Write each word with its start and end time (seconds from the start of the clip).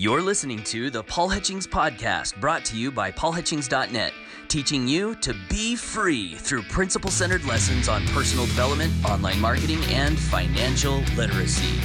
You're 0.00 0.22
listening 0.22 0.62
to 0.62 0.90
the 0.90 1.02
Paul 1.02 1.28
Hutchings 1.28 1.66
Podcast, 1.66 2.38
brought 2.38 2.64
to 2.66 2.76
you 2.76 2.92
by 2.92 3.10
paulhutchings.net, 3.10 4.12
teaching 4.46 4.86
you 4.86 5.16
to 5.16 5.34
be 5.50 5.74
free 5.74 6.36
through 6.36 6.62
principle 6.62 7.10
centered 7.10 7.44
lessons 7.44 7.88
on 7.88 8.06
personal 8.06 8.46
development, 8.46 8.92
online 9.04 9.40
marketing, 9.40 9.82
and 9.86 10.16
financial 10.16 11.00
literacy. 11.16 11.80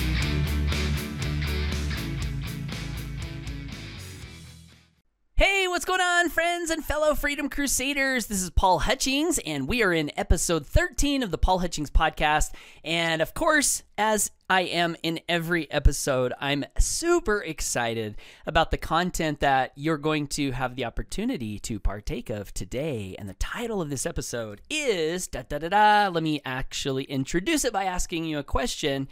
Friends 6.54 6.70
and 6.70 6.86
fellow 6.86 7.16
Freedom 7.16 7.50
Crusaders? 7.50 8.28
This 8.28 8.44
is 8.44 8.52
Paul 8.52 8.78
Hutchings, 8.78 9.40
and 9.44 9.68
we 9.68 9.82
are 9.82 9.92
in 9.92 10.12
episode 10.16 10.68
13 10.68 11.24
of 11.24 11.32
the 11.32 11.38
Paul 11.40 11.58
Hutchings 11.58 11.90
podcast. 11.90 12.52
And 12.84 13.24
of 13.24 13.34
course, 13.34 13.82
as 13.98 14.30
I 14.52 14.62
am 14.62 14.96
in 15.02 15.20
every 15.28 15.70
episode, 15.72 16.32
I'm 16.40 16.64
super 16.78 17.42
excited 17.42 18.18
about 18.46 18.70
the 18.70 18.78
content 18.78 19.40
that 19.40 19.72
you're 19.76 19.98
going 19.98 20.28
to 20.28 20.52
have 20.52 20.76
the 20.76 20.86
opportunity 20.86 21.58
to 21.58 21.80
partake 21.80 22.30
of 22.30 22.54
today. 22.54 23.16
And 23.18 23.28
the 23.28 23.34
title 23.34 23.82
of 23.82 23.90
this 23.90 24.06
episode 24.06 24.62
is 24.70 25.28
da 25.28 25.42
da 25.42 25.58
da 25.58 25.70
da. 25.70 26.10
Let 26.14 26.22
me 26.22 26.40
actually 26.46 27.06
introduce 27.06 27.66
it 27.66 27.74
by 27.74 27.86
asking 27.86 28.26
you 28.26 28.38
a 28.38 28.44
question 28.44 29.08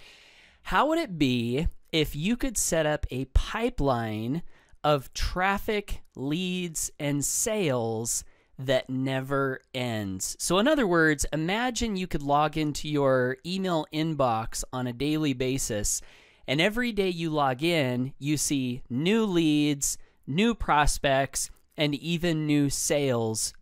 How 0.62 0.86
would 0.90 1.00
it 1.00 1.18
be 1.18 1.70
if 1.92 2.16
you 2.16 2.38
could 2.38 2.56
set 2.56 2.86
up 2.86 3.08
a 3.10 3.26
pipeline? 3.26 4.44
Of 4.84 5.14
traffic, 5.14 6.02
leads, 6.16 6.92
and 7.00 7.24
sales 7.24 8.24
that 8.58 8.90
never 8.90 9.62
ends. 9.74 10.36
So, 10.40 10.60
in 10.60 10.68
other 10.68 10.88
words, 10.88 11.26
imagine 11.34 11.96
you 11.96 12.08
could 12.08 12.24
log 12.24 12.58
into 12.58 12.88
your 12.88 13.38
email 13.46 13.86
inbox 13.94 14.64
on 14.72 14.88
a 14.88 14.94
daily 14.94 15.34
basis, 15.34 16.02
and 16.48 16.62
every 16.62 16.92
day 16.92 17.10
you 17.10 17.30
log 17.30 17.64
in, 17.64 18.14
you 18.20 18.38
see 18.38 18.84
new 18.90 19.26
leads, 19.26 19.98
new 20.28 20.54
prospects, 20.54 21.50
and 21.78 21.96
even 21.96 22.46
new 22.46 22.70
sales 22.70 23.54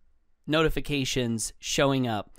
notifications 0.47 1.53
showing 1.59 2.07
up 2.07 2.38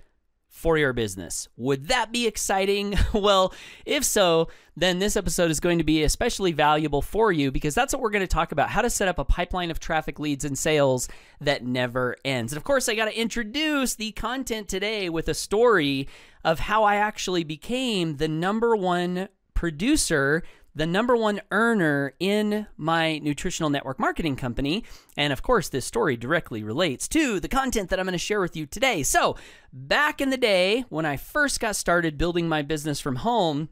for 0.60 0.76
your 0.76 0.92
business. 0.92 1.48
Would 1.56 1.88
that 1.88 2.12
be 2.12 2.26
exciting? 2.26 2.94
well, 3.14 3.54
if 3.86 4.04
so, 4.04 4.48
then 4.76 4.98
this 4.98 5.16
episode 5.16 5.50
is 5.50 5.58
going 5.58 5.78
to 5.78 5.84
be 5.84 6.02
especially 6.02 6.52
valuable 6.52 7.00
for 7.00 7.32
you 7.32 7.50
because 7.50 7.74
that's 7.74 7.94
what 7.94 8.02
we're 8.02 8.10
going 8.10 8.20
to 8.20 8.26
talk 8.26 8.52
about 8.52 8.68
how 8.68 8.82
to 8.82 8.90
set 8.90 9.08
up 9.08 9.18
a 9.18 9.24
pipeline 9.24 9.70
of 9.70 9.80
traffic 9.80 10.18
leads 10.20 10.44
and 10.44 10.58
sales 10.58 11.08
that 11.40 11.64
never 11.64 12.14
ends. 12.26 12.52
And 12.52 12.58
of 12.58 12.64
course, 12.64 12.90
I 12.90 12.94
got 12.94 13.06
to 13.06 13.18
introduce 13.18 13.94
the 13.94 14.12
content 14.12 14.68
today 14.68 15.08
with 15.08 15.28
a 15.28 15.34
story 15.34 16.06
of 16.44 16.60
how 16.60 16.84
I 16.84 16.96
actually 16.96 17.42
became 17.42 18.18
the 18.18 18.28
number 18.28 18.76
one 18.76 19.28
producer 19.54 20.42
the 20.74 20.86
number 20.86 21.16
one 21.16 21.40
earner 21.50 22.14
in 22.20 22.66
my 22.76 23.18
nutritional 23.18 23.70
network 23.70 23.98
marketing 23.98 24.36
company. 24.36 24.84
And 25.16 25.32
of 25.32 25.42
course, 25.42 25.68
this 25.68 25.84
story 25.84 26.16
directly 26.16 26.62
relates 26.62 27.08
to 27.08 27.40
the 27.40 27.48
content 27.48 27.90
that 27.90 27.98
I'm 27.98 28.06
going 28.06 28.12
to 28.12 28.18
share 28.18 28.40
with 28.40 28.56
you 28.56 28.66
today. 28.66 29.02
So, 29.02 29.36
back 29.72 30.20
in 30.20 30.30
the 30.30 30.36
day 30.36 30.84
when 30.88 31.06
I 31.06 31.16
first 31.16 31.60
got 31.60 31.76
started 31.76 32.18
building 32.18 32.48
my 32.48 32.62
business 32.62 33.00
from 33.00 33.16
home, 33.16 33.68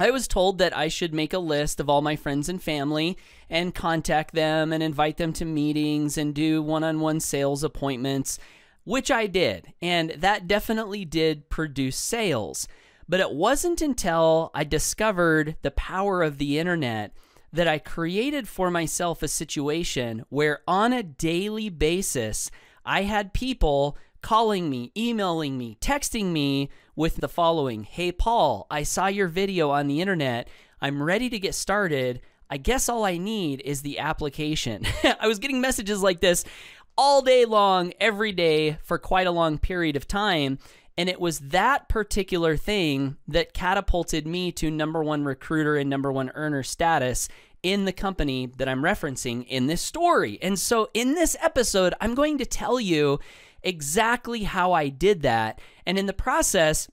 I 0.00 0.10
was 0.10 0.28
told 0.28 0.58
that 0.58 0.76
I 0.76 0.86
should 0.86 1.12
make 1.12 1.32
a 1.32 1.40
list 1.40 1.80
of 1.80 1.90
all 1.90 2.02
my 2.02 2.14
friends 2.14 2.48
and 2.48 2.62
family 2.62 3.18
and 3.50 3.74
contact 3.74 4.32
them 4.32 4.72
and 4.72 4.80
invite 4.80 5.16
them 5.16 5.32
to 5.34 5.44
meetings 5.44 6.16
and 6.16 6.34
do 6.34 6.62
one 6.62 6.84
on 6.84 7.00
one 7.00 7.18
sales 7.18 7.64
appointments, 7.64 8.38
which 8.84 9.10
I 9.10 9.26
did. 9.26 9.72
And 9.82 10.10
that 10.10 10.46
definitely 10.46 11.04
did 11.04 11.50
produce 11.50 11.96
sales. 11.96 12.68
But 13.08 13.20
it 13.20 13.30
wasn't 13.30 13.80
until 13.80 14.50
I 14.54 14.64
discovered 14.64 15.56
the 15.62 15.70
power 15.70 16.22
of 16.22 16.38
the 16.38 16.58
internet 16.58 17.12
that 17.52 17.68
I 17.68 17.78
created 17.78 18.46
for 18.46 18.70
myself 18.70 19.22
a 19.22 19.28
situation 19.28 20.24
where 20.28 20.60
on 20.68 20.92
a 20.92 21.02
daily 21.02 21.70
basis, 21.70 22.50
I 22.84 23.02
had 23.02 23.32
people 23.32 23.96
calling 24.20 24.68
me, 24.68 24.92
emailing 24.96 25.56
me, 25.56 25.78
texting 25.80 26.26
me 26.26 26.68
with 26.96 27.16
the 27.16 27.28
following 27.28 27.84
Hey, 27.84 28.12
Paul, 28.12 28.66
I 28.70 28.82
saw 28.82 29.06
your 29.06 29.28
video 29.28 29.70
on 29.70 29.86
the 29.86 30.00
internet. 30.00 30.48
I'm 30.80 31.02
ready 31.02 31.30
to 31.30 31.38
get 31.38 31.54
started. 31.54 32.20
I 32.50 32.56
guess 32.56 32.88
all 32.88 33.04
I 33.04 33.18
need 33.18 33.62
is 33.64 33.82
the 33.82 33.98
application. 33.98 34.84
I 35.20 35.26
was 35.26 35.38
getting 35.38 35.60
messages 35.60 36.02
like 36.02 36.20
this 36.20 36.44
all 36.96 37.22
day 37.22 37.44
long, 37.44 37.92
every 38.00 38.32
day, 38.32 38.78
for 38.82 38.98
quite 38.98 39.26
a 39.26 39.32
long 39.32 39.58
period 39.58 39.96
of 39.96 40.08
time. 40.08 40.58
And 40.98 41.08
it 41.08 41.20
was 41.20 41.38
that 41.38 41.88
particular 41.88 42.56
thing 42.56 43.18
that 43.28 43.54
catapulted 43.54 44.26
me 44.26 44.50
to 44.52 44.68
number 44.68 45.02
one 45.02 45.24
recruiter 45.24 45.76
and 45.76 45.88
number 45.88 46.10
one 46.10 46.30
earner 46.34 46.64
status 46.64 47.28
in 47.62 47.84
the 47.84 47.92
company 47.92 48.50
that 48.58 48.68
I'm 48.68 48.82
referencing 48.82 49.46
in 49.46 49.68
this 49.68 49.80
story. 49.80 50.40
And 50.42 50.58
so 50.58 50.90
in 50.94 51.14
this 51.14 51.36
episode, 51.40 51.94
I'm 52.00 52.16
going 52.16 52.38
to 52.38 52.44
tell 52.44 52.80
you 52.80 53.20
exactly 53.62 54.42
how 54.42 54.72
I 54.72 54.88
did 54.88 55.22
that. 55.22 55.60
And 55.86 56.00
in 56.00 56.06
the 56.06 56.12
process, 56.12 56.88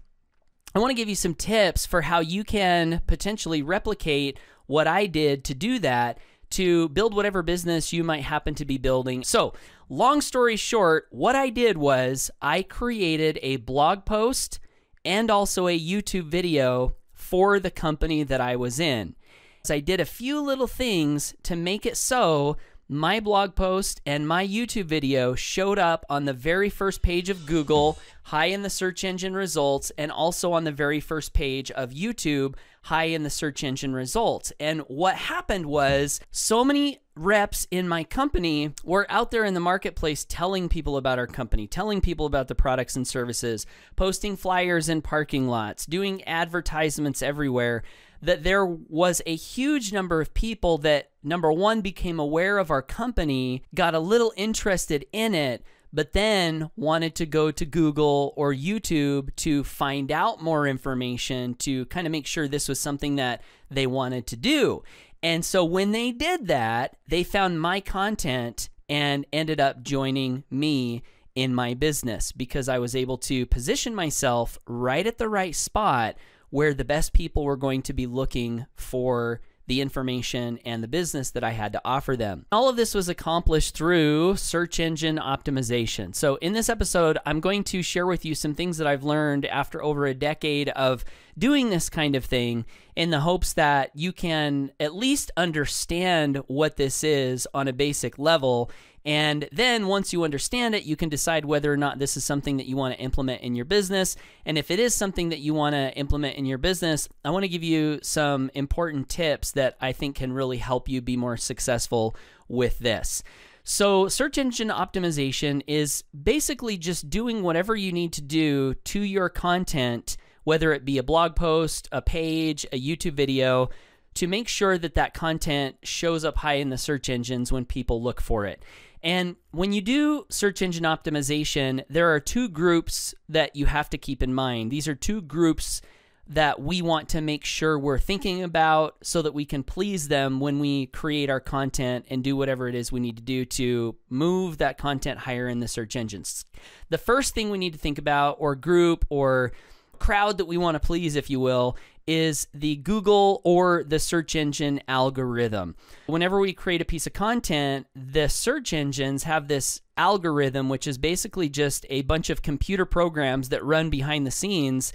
I 0.76 0.80
want 0.80 0.92
to 0.92 0.96
give 0.96 1.10
you 1.10 1.16
some 1.16 1.34
tips 1.34 1.88
for 1.88 2.02
how 2.02 2.20
you 2.20 2.44
can 2.44 3.02
potentially 3.08 3.64
replicate 3.64 4.40
what 4.68 4.86
I 4.86 5.08
did 5.08 5.44
to 5.46 5.56
do 5.56 5.80
that 5.80 6.20
to 6.52 6.90
build 6.90 7.16
whatever 7.16 7.42
business 7.42 7.94
you 7.94 8.04
might 8.04 8.24
happen 8.24 8.56
to 8.56 8.66
be 8.66 8.78
building. 8.78 9.24
So, 9.24 9.54
Long 9.90 10.20
story 10.22 10.56
short, 10.56 11.06
what 11.12 11.36
I 11.36 11.50
did 11.50 11.78
was 11.78 12.32
I 12.42 12.64
created 12.64 13.38
a 13.44 13.58
blog 13.58 14.04
post 14.04 14.60
and 15.04 15.30
also 15.30 15.68
a 15.68 15.80
YouTube 15.80 16.26
video 16.26 16.96
for 17.14 17.60
the 17.60 17.70
company 17.70 18.24
that 18.24 18.42
I 18.42 18.56
was 18.56 18.80
in. 18.80 19.16
So 19.64 19.76
I 19.76 19.82
did 19.82 20.00
a 20.00 20.06
few 20.06 20.42
little 20.42 20.66
things 20.66 21.36
to 21.44 21.56
make 21.56 21.86
it 21.86 21.98
so 21.98 22.58
my 22.88 23.20
blog 23.20 23.56
post 23.56 24.00
and 24.06 24.28
my 24.28 24.46
YouTube 24.46 24.86
video 24.86 25.34
showed 25.34 25.80
up 25.80 26.06
on 26.10 26.26
the 26.26 26.34
very 26.34 26.70
first 26.70 27.02
page 27.02 27.30
of 27.30 27.46
Google, 27.46 27.98
high 28.24 28.46
in 28.46 28.62
the 28.62 28.70
search 28.70 29.04
engine 29.04 29.34
results, 29.34 29.92
and 29.98 30.12
also 30.12 30.54
on 30.54 30.66
the 30.66 30.72
very 30.72 31.00
first 31.00 31.34
page 31.34 31.72
of 31.72 31.92
YouTube, 31.92 32.56
high 32.84 33.06
in 33.06 33.24
the 33.24 33.30
search 33.30 33.64
engine 33.64 33.94
results. 33.94 34.54
And 34.60 34.82
what 34.82 35.16
happened 35.16 35.66
was 35.66 36.20
so 36.30 36.64
many 36.64 37.00
reps 37.16 37.66
in 37.72 37.88
my 37.88 38.04
company 38.04 38.74
were 38.84 39.08
out 39.10 39.32
there 39.32 39.46
in 39.46 39.56
the 39.56 39.60
marketplace 39.60 40.26
telling 40.28 40.70
people 40.70 40.98
about 40.98 41.18
our 41.18 41.28
company, 41.28 41.66
telling 41.66 42.02
people 42.02 42.28
about 42.28 42.48
the 42.48 42.56
products 42.56 42.96
and 42.96 43.08
services, 43.08 43.66
posting 43.96 44.38
flyers 44.38 44.90
in 44.90 45.02
parking 45.02 45.48
lots, 45.48 45.86
doing 45.88 46.24
advertisements 46.26 47.24
everywhere 47.24 47.82
that 48.26 48.44
there 48.44 48.66
was 48.66 49.22
a 49.26 49.36
huge 49.36 49.94
number 49.94 50.22
of 50.22 50.34
people 50.34 50.78
that, 50.80 51.12
number 51.24 51.52
one, 51.52 51.82
became 51.82 52.20
aware 52.20 52.58
of 52.58 52.72
our 52.72 52.82
company, 52.82 53.64
got 53.74 53.96
a 53.96 54.00
little 54.00 54.34
interested 54.36 55.06
in 55.12 55.34
it, 55.34 55.64
but 55.94 56.14
then 56.14 56.70
wanted 56.76 57.16
to 57.16 57.26
go 57.26 57.52
to 57.52 57.66
Google 57.66 58.34
or 58.36 58.54
YouTube 58.54 59.34
to 59.38 59.64
find 59.64 60.12
out 60.12 60.42
more 60.42 60.68
information 60.68 61.56
to 61.56 61.86
kind 61.86 62.06
of 62.06 62.12
make 62.12 62.28
sure 62.28 62.48
this 62.48 62.68
was 62.68 62.80
something 62.80 63.16
that 63.16 63.42
they 63.72 63.88
wanted 63.88 64.28
to 64.28 64.36
do. 64.36 64.84
And 65.24 65.46
so 65.46 65.64
when 65.64 65.92
they 65.92 66.12
did 66.12 66.48
that, 66.48 66.98
they 67.08 67.24
found 67.24 67.62
my 67.62 67.80
content 67.80 68.70
and 68.90 69.26
ended 69.32 69.60
up 69.60 69.84
joining 69.84 70.44
me 70.52 71.02
in 71.34 71.54
my 71.54 71.74
business 71.74 72.32
because 72.32 72.70
I 72.70 72.80
was 72.80 72.96
able 72.96 73.18
to 73.20 73.46
position 73.46 73.96
myself 73.96 74.60
right 74.68 75.06
at 75.06 75.18
the 75.18 75.30
right 75.30 75.56
spot 75.56 76.16
where 76.50 76.74
the 76.74 76.86
best 76.86 77.14
people 77.14 77.44
were 77.44 77.58
going 77.58 77.82
to 77.84 77.94
be 77.94 78.08
looking 78.08 78.66
for 78.76 79.42
the 79.68 79.82
information 79.82 80.60
and 80.66 80.84
the 80.84 80.88
business 80.88 81.32
that 81.32 81.44
I 81.44 81.52
had 81.52 81.74
to 81.74 81.82
offer 81.84 82.16
them. 82.16 82.46
All 82.52 82.70
of 82.70 82.76
this 82.76 82.94
was 82.94 83.10
accomplished 83.10 83.76
through 83.76 84.36
search 84.38 84.80
engine 84.80 85.18
optimization. 85.18 86.14
So, 86.14 86.36
in 86.36 86.54
this 86.54 86.70
episode, 86.70 87.18
I'm 87.26 87.40
going 87.40 87.64
to 87.66 87.82
share 87.82 88.06
with 88.06 88.26
you 88.26 88.36
some 88.36 88.54
things 88.54 88.78
that 88.78 88.88
I've 88.88 89.04
learned 89.04 89.46
after 89.46 89.84
over 89.84 90.06
a 90.06 90.14
decade 90.14 90.70
of 90.70 91.04
doing 91.38 91.70
this 91.70 91.90
kind 91.90 92.16
of 92.16 92.26
thing 92.26 92.66
in 92.96 93.10
the 93.10 93.22
hopes 93.22 93.54
that 93.54 93.92
you 93.96 94.14
can 94.14 94.72
at 94.80 94.96
least 94.96 95.32
understand 95.36 96.38
what 96.48 96.78
this 96.78 97.04
is 97.04 97.48
on 97.54 97.68
a 97.68 97.74
basic 97.74 98.18
level 98.20 98.72
and 99.06 99.48
then 99.52 99.86
once 99.86 100.12
you 100.12 100.24
understand 100.24 100.74
it, 100.74 100.84
you 100.84 100.96
can 100.96 101.10
decide 101.10 101.46
whether 101.46 101.72
or 101.72 101.78
not 101.78 102.00
this 102.00 102.18
is 102.18 102.26
something 102.26 102.58
that 102.58 102.66
you 102.66 102.76
want 102.76 102.96
to 102.96 103.00
implement 103.00 103.44
in 103.44 103.54
your 103.54 103.66
business. 103.66 104.16
And 104.46 104.58
if 104.58 104.72
it 104.72 104.80
is 104.80 104.96
something 104.96 105.30
that 105.30 105.40
you 105.40 105.54
want 105.54 105.74
to 105.74 105.94
implement 105.96 106.38
in 106.38 106.46
your 106.46 106.58
business, 106.58 107.08
I 107.24 107.30
want 107.30 107.44
to 107.44 107.50
give 107.50 107.64
you 107.64 108.00
some 108.02 108.50
important 108.56 109.08
tips 109.08 109.52
that 109.52 109.78
I 109.80 109.92
think 109.92 110.16
can 110.16 110.34
really 110.34 110.58
help 110.58 110.90
you 110.90 111.02
be 111.02 111.18
more 111.18 111.38
successful 111.38 112.16
with 112.48 112.80
this. 112.80 113.22
So, 113.64 114.08
search 114.08 114.38
engine 114.38 114.70
optimization 114.70 115.64
is 115.66 116.04
basically 116.24 116.78
just 116.78 117.10
doing 117.10 117.42
whatever 117.42 117.76
you 117.76 117.92
need 117.92 118.14
to 118.14 118.22
do 118.22 118.76
to 118.76 119.02
your 119.02 119.30
content, 119.30 120.18
whether 120.44 120.72
it 120.72 120.86
be 120.86 121.00
a 121.00 121.04
blog 121.04 121.36
post, 121.36 121.90
a 121.92 122.02
page, 122.02 122.66
a 122.72 122.80
YouTube 122.80 123.14
video, 123.14 123.70
to 124.16 124.28
make 124.28 124.48
sure 124.48 124.78
that 124.78 124.96
that 124.96 125.14
content 125.14 125.78
shows 125.84 126.24
up 126.24 126.38
high 126.38 126.54
in 126.54 126.70
the 126.70 126.78
search 126.78 127.10
engines 127.10 127.52
when 127.52 127.66
people 127.66 128.02
look 128.02 128.22
for 128.22 128.46
it. 128.46 128.64
And 129.06 129.36
when 129.52 129.72
you 129.72 129.82
do 129.82 130.26
search 130.30 130.64
engine 130.64 130.84
optimization, 130.84 131.84
there 131.88 132.12
are 132.12 132.20
two 132.20 132.50
groups 132.50 133.14
that 133.30 133.56
you 133.56 133.68
have 133.68 133.88
to 133.92 134.00
keep 134.00 134.24
in 134.24 134.34
mind. 134.34 134.72
These 134.72 134.88
are 134.88 134.96
two 134.96 135.22
groups 135.22 135.84
that 136.28 136.60
we 136.60 136.82
want 136.82 137.10
to 137.10 137.22
make 137.22 137.46
sure 137.46 137.78
we're 137.78 138.00
thinking 138.00 138.42
about 138.42 138.96
so 139.04 139.22
that 139.22 139.36
we 139.36 139.46
can 139.46 139.62
please 139.62 140.08
them 140.08 140.40
when 140.40 140.58
we 140.58 140.88
create 140.88 141.30
our 141.30 141.40
content 141.40 142.08
and 142.10 142.24
do 142.24 142.36
whatever 142.36 142.68
it 142.68 142.74
is 142.74 142.92
we 142.92 143.00
need 143.00 143.18
to 143.18 143.22
do 143.22 143.46
to 143.46 143.96
move 144.10 144.58
that 144.58 144.80
content 144.80 145.20
higher 145.20 145.48
in 145.48 145.60
the 145.60 145.68
search 145.68 145.96
engines. 145.96 146.44
The 146.90 146.98
first 146.98 147.36
thing 147.36 147.52
we 147.52 147.60
need 147.60 147.74
to 147.74 147.80
think 147.80 148.00
about, 148.00 148.38
or 148.40 148.56
group, 148.56 149.06
or 149.10 149.52
crowd 150.00 150.40
that 150.40 150.46
we 150.46 150.58
want 150.58 150.76
to 150.76 150.80
please, 150.80 151.16
if 151.16 151.30
you 151.30 151.40
will, 151.40 151.78
is 152.08 152.48
the 152.54 152.76
Google 152.78 153.42
or 153.44 153.84
the 153.84 154.00
search 154.00 154.36
engine 154.36 154.82
algorithm. 154.88 155.76
Whenever 156.06 156.40
we 156.40 156.54
create 156.54 156.82
a 156.82 156.86
piece 156.86 157.08
of 157.08 157.14
content, 157.14 157.88
the 157.96 158.28
search 158.28 158.74
engines 158.74 159.24
have 159.24 159.48
this 159.48 159.82
algorithm, 159.98 160.70
which 160.70 160.88
is 160.88 160.98
basically 160.98 161.50
just 161.50 161.86
a 161.90 162.04
bunch 162.04 162.30
of 162.30 162.42
computer 162.42 162.86
programs 162.86 163.50
that 163.50 163.64
run 163.64 163.90
behind 163.90 164.28
the 164.28 164.32
scenes 164.32 164.94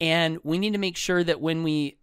and 0.00 0.38
we 0.44 0.58
need 0.58 0.72
to 0.72 0.78
make 0.78 0.96
sure 0.96 1.24
that 1.24 1.40
when 1.40 1.62
we 1.62 1.98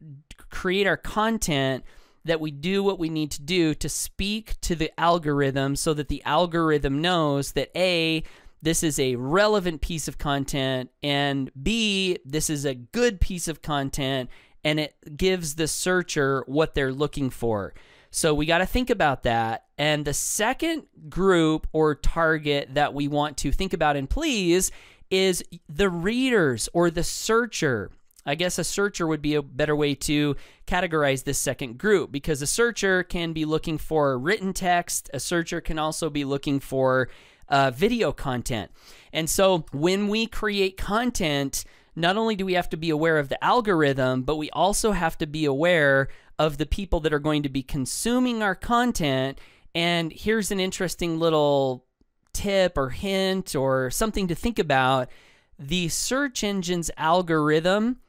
create 0.50 0.88
our 0.88 0.98
content, 0.98 1.84
that 2.25 2.40
we 2.42 2.52
do 2.52 2.84
what 2.84 3.00
we 3.00 3.10
need 3.10 3.31
to 3.31 3.42
do 3.42 3.74
to 3.75 3.88
speak 3.88 4.60
to 4.62 4.75
the 4.75 4.92
algorithm 5.00 5.75
so 5.75 5.94
that 5.94 6.10
the 6.10 6.24
algorithm 6.24 7.02
knows 7.02 7.54
that 7.54 7.69
A, 7.75 8.24
this 8.62 8.84
is 8.84 9.00
a 9.00 9.16
relevant 9.16 9.81
piece 9.81 10.07
of 10.07 10.18
content, 10.18 10.90
and 11.04 11.52
B, 11.62 12.18
this 12.25 12.50
is 12.50 12.66
a 12.66 12.74
good 12.74 13.22
piece 13.22 13.48
of 13.48 13.62
content, 13.62 14.30
and 14.66 14.80
it 14.80 14.96
gives 15.16 15.56
the 15.56 15.68
searcher 15.68 16.44
what 16.48 16.74
they're 16.74 16.92
looking 16.92 17.30
for. 17.30 17.74
So 18.10 18.34
we 18.34 18.46
got 18.46 18.58
to 18.58 18.66
think 18.66 18.90
about 18.90 19.24
that. 19.24 19.66
And 19.78 20.04
the 20.04 20.14
second 20.14 20.84
group 21.08 21.68
or 21.72 21.96
target 21.96 22.74
that 22.74 22.94
we 22.94 23.08
want 23.08 23.38
to 23.38 23.52
think 23.52 23.74
about 23.74 23.96
and 23.96 24.10
please 24.10 24.72
is 25.12 25.44
the 25.70 25.90
readers 25.90 26.68
or 26.74 26.90
the 26.90 27.04
searcher. 27.04 27.92
I 28.26 28.34
guess 28.34 28.58
a 28.58 28.64
searcher 28.64 29.06
would 29.06 29.22
be 29.22 29.36
a 29.36 29.44
better 29.44 29.76
way 29.76 29.94
to 29.96 30.36
categorize 30.66 31.26
this 31.26 31.38
second 31.38 31.78
group 31.78 32.12
because 32.12 32.42
a 32.42 32.48
searcher 32.48 33.04
can 33.04 33.34
be 33.34 33.46
looking 33.46 33.78
for 33.78 34.18
written 34.18 34.52
text. 34.52 35.12
A 35.14 35.20
searcher 35.20 35.62
can 35.62 35.78
also 35.78 36.10
be 36.10 36.26
looking 36.26 36.60
for 36.60 37.10
uh, 37.50 37.70
video 37.70 38.12
content. 38.12 38.72
And 39.14 39.30
so 39.30 39.66
when 39.72 40.08
we 40.08 40.26
create 40.26 40.76
content, 40.76 41.66
not 41.95 42.18
only 42.18 42.36
do 42.36 42.45
we 42.45 42.53
have 42.53 42.69
to 42.69 42.77
be 42.77 42.89
aware 42.89 43.18
of 43.18 43.30
the 43.30 43.44
algorithm, 43.44 44.24
but 44.24 44.36
we 44.36 44.50
also 44.51 44.92
have 44.92 45.18
to 45.19 45.25
be 45.25 45.45
aware 45.45 46.09
of 46.38 46.57
the 46.57 46.65
people 46.65 47.00
that 47.01 47.13
are 47.13 47.19
going 47.19 47.44
to 47.44 47.50
be 47.50 47.63
consuming 47.63 48.44
our 48.44 48.56
content. 48.56 49.39
And 49.74 50.12
here's 50.12 50.51
an 50.51 50.59
interesting 50.59 51.19
little 51.19 51.86
tip 52.33 52.77
or 52.77 52.89
hint 52.89 53.56
or 53.56 53.89
something 53.89 54.27
to 54.27 54.36
think 54.36 54.59
about, 54.59 55.09
the 55.57 55.88
search 55.88 56.44
engine's 56.44 56.92
algorithm, 56.97 58.00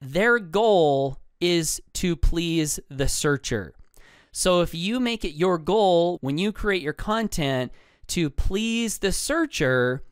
their 0.00 0.40
goal 0.40 1.18
is 1.40 1.80
to 1.92 2.16
please 2.16 2.80
the 2.88 3.06
searcher. 3.06 3.74
So 4.32 4.62
if 4.62 4.74
you 4.74 4.98
make 4.98 5.24
it 5.24 5.34
your 5.34 5.58
goal 5.58 6.18
when 6.20 6.38
you 6.38 6.50
create 6.50 6.82
your 6.82 6.92
content 6.92 7.70
to 8.08 8.28
please 8.28 8.98
the 8.98 9.12
searcher, 9.12 10.02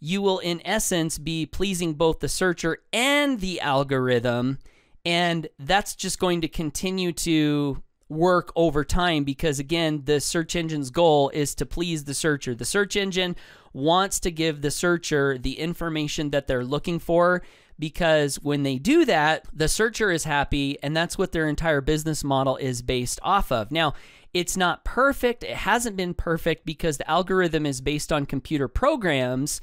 you 0.00 0.22
will 0.22 0.38
in 0.38 0.60
essence 0.66 1.18
be 1.18 1.46
pleasing 1.46 1.94
both 1.94 2.20
the 2.20 2.28
searcher 2.28 2.78
and 2.92 3.40
the 3.40 3.60
algorithm. 3.60 4.58
And 5.04 5.48
that's 5.58 5.94
just 5.94 6.18
going 6.18 6.40
to 6.40 6.48
continue 6.48 7.12
to 7.12 7.82
work 8.08 8.52
over 8.54 8.84
time 8.84 9.24
because 9.24 9.58
again 9.58 10.02
the 10.04 10.20
search 10.20 10.54
engine's 10.54 10.90
goal 10.90 11.28
is 11.30 11.54
to 11.56 11.66
please 11.66 12.04
the 12.04 12.14
searcher. 12.14 12.54
The 12.54 12.64
search 12.64 12.96
engine 12.96 13.36
wants 13.72 14.20
to 14.20 14.30
give 14.30 14.62
the 14.62 14.70
searcher 14.70 15.38
the 15.38 15.58
information 15.58 16.30
that 16.30 16.46
they're 16.46 16.64
looking 16.64 16.98
for 16.98 17.42
because 17.78 18.36
when 18.36 18.62
they 18.62 18.78
do 18.78 19.04
that 19.04 19.46
the 19.52 19.68
searcher 19.68 20.10
is 20.12 20.24
happy 20.24 20.78
and 20.82 20.96
that's 20.96 21.18
what 21.18 21.32
their 21.32 21.48
entire 21.48 21.80
business 21.80 22.22
model 22.22 22.56
is 22.56 22.80
based 22.80 23.18
off 23.22 23.50
of. 23.50 23.72
Now 23.72 23.94
it's 24.32 24.56
not 24.56 24.84
perfect. 24.84 25.42
It 25.42 25.56
hasn't 25.56 25.96
been 25.96 26.14
perfect 26.14 26.64
because 26.64 26.98
the 26.98 27.10
algorithm 27.10 27.66
is 27.66 27.80
based 27.80 28.12
on 28.12 28.24
computer 28.24 28.68
programs 28.68 29.60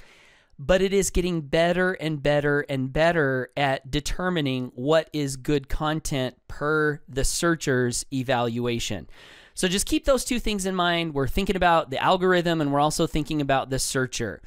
but 0.59 0.81
it 0.81 0.93
is 0.93 1.09
getting 1.09 1.41
better 1.41 1.93
and 1.93 2.21
better 2.21 2.61
and 2.61 2.93
better 2.93 3.49
at 3.57 3.89
determining 3.89 4.71
what 4.75 5.09
is 5.13 5.35
good 5.35 5.67
content 5.67 6.35
per 6.47 7.01
the 7.07 7.23
searcher's 7.23 8.05
evaluation. 8.13 9.09
So 9.55 9.67
just 9.67 9.85
keep 9.85 10.05
those 10.05 10.25
two 10.25 10.39
things 10.39 10.65
in 10.65 10.75
mind. 10.75 11.13
We're 11.13 11.27
thinking 11.27 11.55
about 11.55 11.89
the 11.89 12.01
algorithm 12.01 12.61
and 12.61 12.71
we're 12.71 12.79
also 12.79 13.07
thinking 13.07 13.41
about 13.41 13.69
the 13.69 13.79
searcher. 13.79 14.41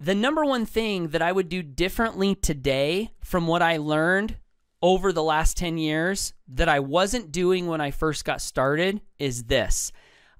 The 0.00 0.14
number 0.14 0.44
one 0.44 0.66
thing 0.66 1.08
that 1.08 1.22
I 1.22 1.32
would 1.32 1.48
do 1.48 1.62
differently 1.62 2.34
today 2.34 3.12
from 3.20 3.46
what 3.46 3.62
I 3.62 3.76
learned 3.76 4.36
over 4.82 5.12
the 5.12 5.22
last 5.22 5.56
10 5.56 5.78
years 5.78 6.34
that 6.48 6.68
I 6.68 6.80
wasn't 6.80 7.30
doing 7.30 7.66
when 7.66 7.80
I 7.80 7.92
first 7.92 8.24
got 8.24 8.40
started 8.40 9.00
is 9.18 9.44
this 9.44 9.92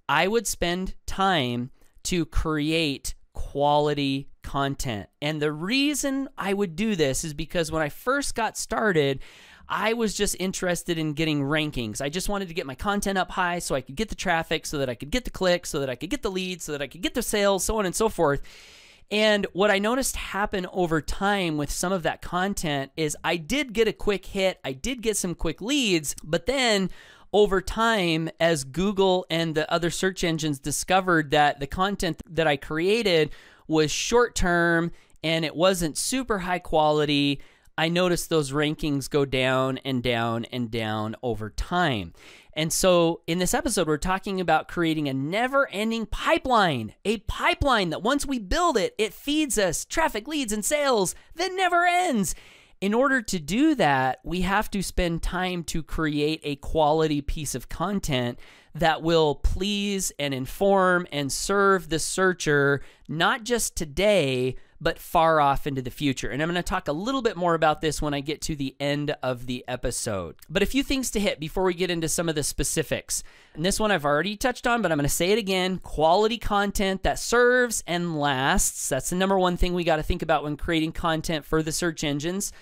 I 0.09 0.27
would 0.27 0.47
spend 0.47 0.95
time 1.07 1.71
to 2.05 2.27
create 2.27 3.15
quality 3.33 4.29
content. 4.43 5.09
And 5.21 5.41
the 5.41 5.53
reason 5.53 6.29
I 6.37 6.53
would 6.53 6.77
do 6.77 6.97
this 6.97 7.25
is 7.25 7.35
because 7.35 7.71
when 7.71 7.83
I 7.83 7.89
first 7.89 8.35
got 8.35 8.57
started, 8.57 9.21
I 9.69 9.95
was 9.95 10.15
just 10.15 10.37
interested 10.39 10.99
in 10.99 11.15
getting 11.15 11.41
rankings. 11.41 12.01
I 12.01 12.09
just 12.09 12.29
wanted 12.29 12.49
to 12.49 12.55
get 12.55 12.67
my 12.67 12.75
content 12.75 13.17
up 13.17 13.31
high 13.31 13.59
so 13.59 13.75
I 13.75 13.81
could 13.81 13.97
get 13.97 14.09
the 14.09 14.15
traffic, 14.15 14.67
so 14.67 14.79
that 14.79 14.89
I 14.89 14.95
could 14.95 15.11
get 15.11 15.25
the 15.25 15.31
clicks, 15.31 15.71
so 15.71 15.81
that 15.81 15.89
I 15.89 15.95
could 15.95 16.11
get 16.11 16.23
the 16.23 16.31
leads, 16.31 16.65
so 16.65 16.73
that 16.73 16.83
I 16.83 16.87
could 16.87 17.03
get 17.03 17.15
the 17.15 17.23
sales, 17.23 17.65
so 17.65 17.79
on 17.79 17.87
and 17.87 17.95
so 17.95 18.09
forth. 18.09 18.43
And 19.11 19.47
what 19.53 19.71
I 19.71 19.79
noticed 19.79 20.17
happen 20.17 20.67
over 20.73 21.01
time 21.03 21.59
with 21.59 21.71
some 21.71 21.93
of 21.93 22.03
that 22.03 22.23
content 22.23 22.93
is 22.97 23.17
I 23.23 23.37
did 23.37 23.73
get 23.73 23.89
a 23.89 23.93
quick 23.93 24.25
hit, 24.25 24.59
I 24.65 24.73
did 24.73 25.03
get 25.03 25.17
some 25.17 25.35
quick 25.35 25.61
leads, 25.61 26.17
but 26.25 26.47
then 26.47 26.91
over 27.33 27.61
time, 27.63 28.29
as 28.41 28.65
Google 28.65 29.25
and 29.31 29.55
the 29.55 29.71
other 29.73 29.91
search 29.91 30.23
engines 30.23 30.59
discovered 30.59 31.31
that 31.31 31.61
the 31.61 31.67
content 31.67 32.23
that 32.29 32.47
I 32.47 32.57
created 32.57 33.31
was 33.73 33.91
short 33.91 34.35
term 34.37 34.93
and 35.25 35.45
it 35.45 35.57
wasn't 35.57 35.99
super 35.99 36.39
high 36.41 36.59
quality, 36.59 37.41
I 37.77 37.89
noticed 37.89 38.29
those 38.29 38.53
rankings 38.53 39.09
go 39.09 39.25
down 39.25 39.79
and 39.79 40.03
down 40.03 40.45
and 40.47 40.71
down 40.71 41.17
over 41.23 41.51
time. 41.51 42.13
And 42.55 42.71
so, 42.71 43.23
in 43.27 43.39
this 43.39 43.55
episode, 43.55 43.87
we're 43.87 43.97
talking 43.97 44.41
about 44.41 44.69
creating 44.69 45.09
a 45.09 45.15
never 45.15 45.69
ending 45.71 46.05
pipeline, 46.05 46.95
a 47.05 47.19
pipeline 47.19 47.91
that 47.91 48.03
once 48.03 48.27
we 48.27 48.39
build 48.39 48.77
it, 48.77 48.95
it 48.99 49.15
feeds 49.15 49.57
us 49.57 49.87
traffic, 49.87 50.29
leads, 50.29 50.53
and 50.53 50.65
sales 50.65 51.15
that 51.37 51.53
never 51.55 51.87
ends. 51.87 52.35
In 52.83 52.93
order 52.93 53.23
to 53.23 53.39
do 53.39 53.75
that, 53.77 54.19
we 54.23 54.43
have 54.43 54.71
to 54.73 54.83
spend 54.83 55.23
time 55.23 55.65
to 55.65 55.83
create 55.83 56.41
a 56.43 56.57
quality 56.57 57.23
piece 57.23 57.55
of 57.55 57.71
content 57.71 58.39
that 58.75 59.03
will 59.03 59.35
please 59.35 60.13
and 60.19 60.33
inform 60.33 61.07
and 61.13 61.31
serve 61.31 61.89
the 61.89 61.99
searcher, 61.99 62.83
not 63.09 63.45
just 63.45 63.77
today, 63.77 64.57
but 64.83 64.99
far 64.99 65.41
off 65.41 65.67
into 65.67 65.81
the 65.81 65.91
future. 65.91 66.29
And 66.29 66.43
I'm 66.43 66.49
going 66.49 66.57
to 66.57 66.63
talk 66.63 66.89
a 66.89 66.93
little 66.93 67.23
bit 67.23 67.37
more 67.37 67.55
about 67.55 67.81
this 67.81 68.03
when 68.03 68.15
I 68.15 68.21
get 68.21 68.41
to 68.43 68.57
the 68.57 68.75
end 68.81 69.15
of 69.23 69.47
the 69.47 69.65
episode. 69.69 70.35
But 70.51 70.65
a 70.65 70.67
few 70.67 70.83
things 70.83 71.11
to 71.13 71.21
hit 71.21 71.39
before 71.39 71.63
we 71.63 71.75
get 71.75 71.91
into 71.91 72.09
some 72.09 72.29
of 72.29 72.35
the 72.35 72.43
specifics. 72.43 73.23
And 73.55 73.65
this 73.65 73.79
one 73.79 73.93
I've 73.93 74.05
already 74.05 74.37
touched 74.37 74.67
on, 74.67 74.83
but 74.83 74.91
I'm 74.91 74.99
going 74.99 75.09
to 75.09 75.15
say 75.15 75.31
it 75.31 75.39
again 75.39 75.79
quality 75.79 76.37
content 76.37 77.05
that 77.05 77.21
serves 77.21 77.85
and 77.87 78.19
lasts. 78.19 78.89
That's 78.89 79.11
the 79.11 79.17
number 79.17 79.39
one 79.39 79.57
thing 79.57 79.73
we 79.73 79.85
got 79.85 79.97
to 79.97 80.03
think 80.03 80.23
about 80.23 80.43
when 80.43 80.57
creating 80.57 80.93
content 80.93 81.45
for 81.45 81.63
the 81.63 81.73
search 81.73 82.03
engines. 82.03 82.53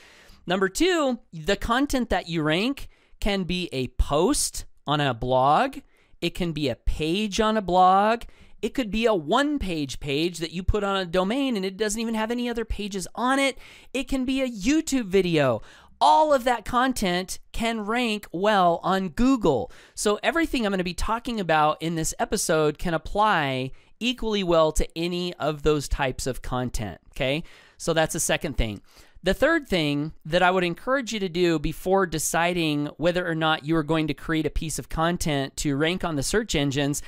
Number 0.46 0.68
two, 0.68 1.20
the 1.32 1.56
content 1.56 2.10
that 2.10 2.28
you 2.28 2.42
rank 2.42 2.88
can 3.20 3.44
be 3.44 3.70
a 3.72 3.88
post 3.88 4.66
on 4.86 5.00
a 5.00 5.14
blog, 5.14 5.78
it 6.20 6.34
can 6.34 6.52
be 6.52 6.68
a 6.68 6.76
page 6.76 7.40
on 7.40 7.56
a 7.56 7.62
blog, 7.62 8.22
it 8.62 8.74
could 8.74 8.90
be 8.90 9.06
a 9.06 9.14
one 9.14 9.58
page 9.58 10.00
page 10.00 10.38
that 10.38 10.52
you 10.52 10.62
put 10.62 10.84
on 10.84 10.96
a 10.96 11.06
domain 11.06 11.56
and 11.56 11.64
it 11.64 11.76
doesn't 11.76 12.00
even 12.00 12.14
have 12.14 12.30
any 12.30 12.48
other 12.48 12.64
pages 12.64 13.08
on 13.14 13.38
it. 13.38 13.56
It 13.94 14.04
can 14.04 14.24
be 14.24 14.42
a 14.42 14.48
YouTube 14.48 15.06
video. 15.06 15.62
All 16.00 16.32
of 16.32 16.44
that 16.44 16.64
content 16.64 17.38
can 17.52 17.82
rank 17.82 18.26
well 18.32 18.80
on 18.82 19.10
Google. 19.10 19.70
So, 19.94 20.18
everything 20.22 20.64
I'm 20.64 20.70
going 20.70 20.78
to 20.78 20.84
be 20.84 20.94
talking 20.94 21.38
about 21.38 21.80
in 21.82 21.94
this 21.94 22.14
episode 22.18 22.78
can 22.78 22.94
apply 22.94 23.72
equally 23.98 24.42
well 24.42 24.72
to 24.72 24.88
any 24.96 25.34
of 25.34 25.62
those 25.62 25.88
types 25.88 26.26
of 26.26 26.40
content. 26.40 27.00
Okay. 27.10 27.44
So, 27.76 27.92
that's 27.92 28.14
the 28.14 28.20
second 28.20 28.56
thing. 28.56 28.80
The 29.22 29.34
third 29.34 29.68
thing 29.68 30.12
that 30.24 30.42
I 30.42 30.50
would 30.50 30.64
encourage 30.64 31.12
you 31.12 31.20
to 31.20 31.28
do 31.28 31.58
before 31.58 32.06
deciding 32.06 32.86
whether 32.96 33.28
or 33.28 33.34
not 33.34 33.66
you 33.66 33.76
are 33.76 33.82
going 33.82 34.06
to 34.06 34.14
create 34.14 34.46
a 34.46 34.50
piece 34.50 34.78
of 34.78 34.88
content 34.88 35.58
to 35.58 35.76
rank 35.76 36.04
on 36.04 36.16
the 36.16 36.22
search 36.22 36.54
engines 36.54 37.02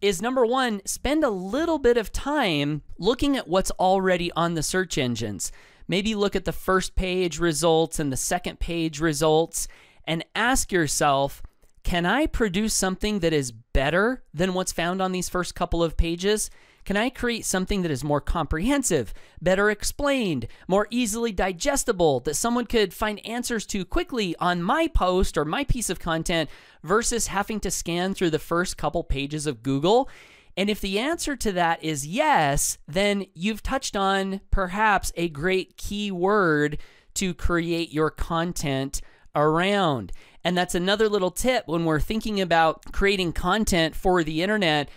is 0.00 0.22
number 0.22 0.46
one, 0.46 0.80
spend 0.84 1.24
a 1.24 1.30
little 1.30 1.78
bit 1.78 1.96
of 1.96 2.12
time 2.12 2.82
looking 2.98 3.36
at 3.36 3.48
what's 3.48 3.72
already 3.72 4.30
on 4.32 4.54
the 4.54 4.62
search 4.62 4.96
engines. 4.96 5.50
Maybe 5.88 6.14
look 6.14 6.36
at 6.36 6.44
the 6.44 6.52
first 6.52 6.94
page 6.94 7.40
results 7.40 7.98
and 7.98 8.12
the 8.12 8.16
second 8.16 8.60
page 8.60 9.00
results 9.00 9.66
and 10.04 10.24
ask 10.36 10.70
yourself, 10.70 11.42
can 11.82 12.06
I 12.06 12.26
produce 12.26 12.74
something 12.74 13.20
that 13.20 13.32
is 13.32 13.50
better 13.50 14.22
than 14.32 14.54
what's 14.54 14.72
found 14.72 15.02
on 15.02 15.10
these 15.10 15.28
first 15.28 15.56
couple 15.56 15.82
of 15.82 15.96
pages? 15.96 16.48
Can 16.86 16.96
I 16.96 17.10
create 17.10 17.44
something 17.44 17.82
that 17.82 17.90
is 17.90 18.04
more 18.04 18.20
comprehensive, 18.20 19.12
better 19.42 19.70
explained, 19.70 20.46
more 20.68 20.86
easily 20.88 21.32
digestible, 21.32 22.20
that 22.20 22.36
someone 22.36 22.64
could 22.64 22.94
find 22.94 23.26
answers 23.26 23.66
to 23.66 23.84
quickly 23.84 24.36
on 24.38 24.62
my 24.62 24.86
post 24.86 25.36
or 25.36 25.44
my 25.44 25.64
piece 25.64 25.90
of 25.90 25.98
content 25.98 26.48
versus 26.84 27.26
having 27.26 27.58
to 27.60 27.72
scan 27.72 28.14
through 28.14 28.30
the 28.30 28.38
first 28.38 28.76
couple 28.76 29.02
pages 29.02 29.48
of 29.48 29.64
Google? 29.64 30.08
And 30.56 30.70
if 30.70 30.80
the 30.80 31.00
answer 31.00 31.34
to 31.34 31.50
that 31.52 31.82
is 31.82 32.06
yes, 32.06 32.78
then 32.86 33.26
you've 33.34 33.64
touched 33.64 33.96
on 33.96 34.40
perhaps 34.52 35.10
a 35.16 35.28
great 35.28 35.76
keyword 35.76 36.78
to 37.14 37.34
create 37.34 37.92
your 37.92 38.10
content 38.10 39.00
around. 39.34 40.12
And 40.44 40.56
that's 40.56 40.76
another 40.76 41.08
little 41.08 41.32
tip 41.32 41.66
when 41.66 41.84
we're 41.84 41.98
thinking 41.98 42.40
about 42.40 42.92
creating 42.92 43.32
content 43.32 43.96
for 43.96 44.22
the 44.22 44.40
internet 44.40 44.88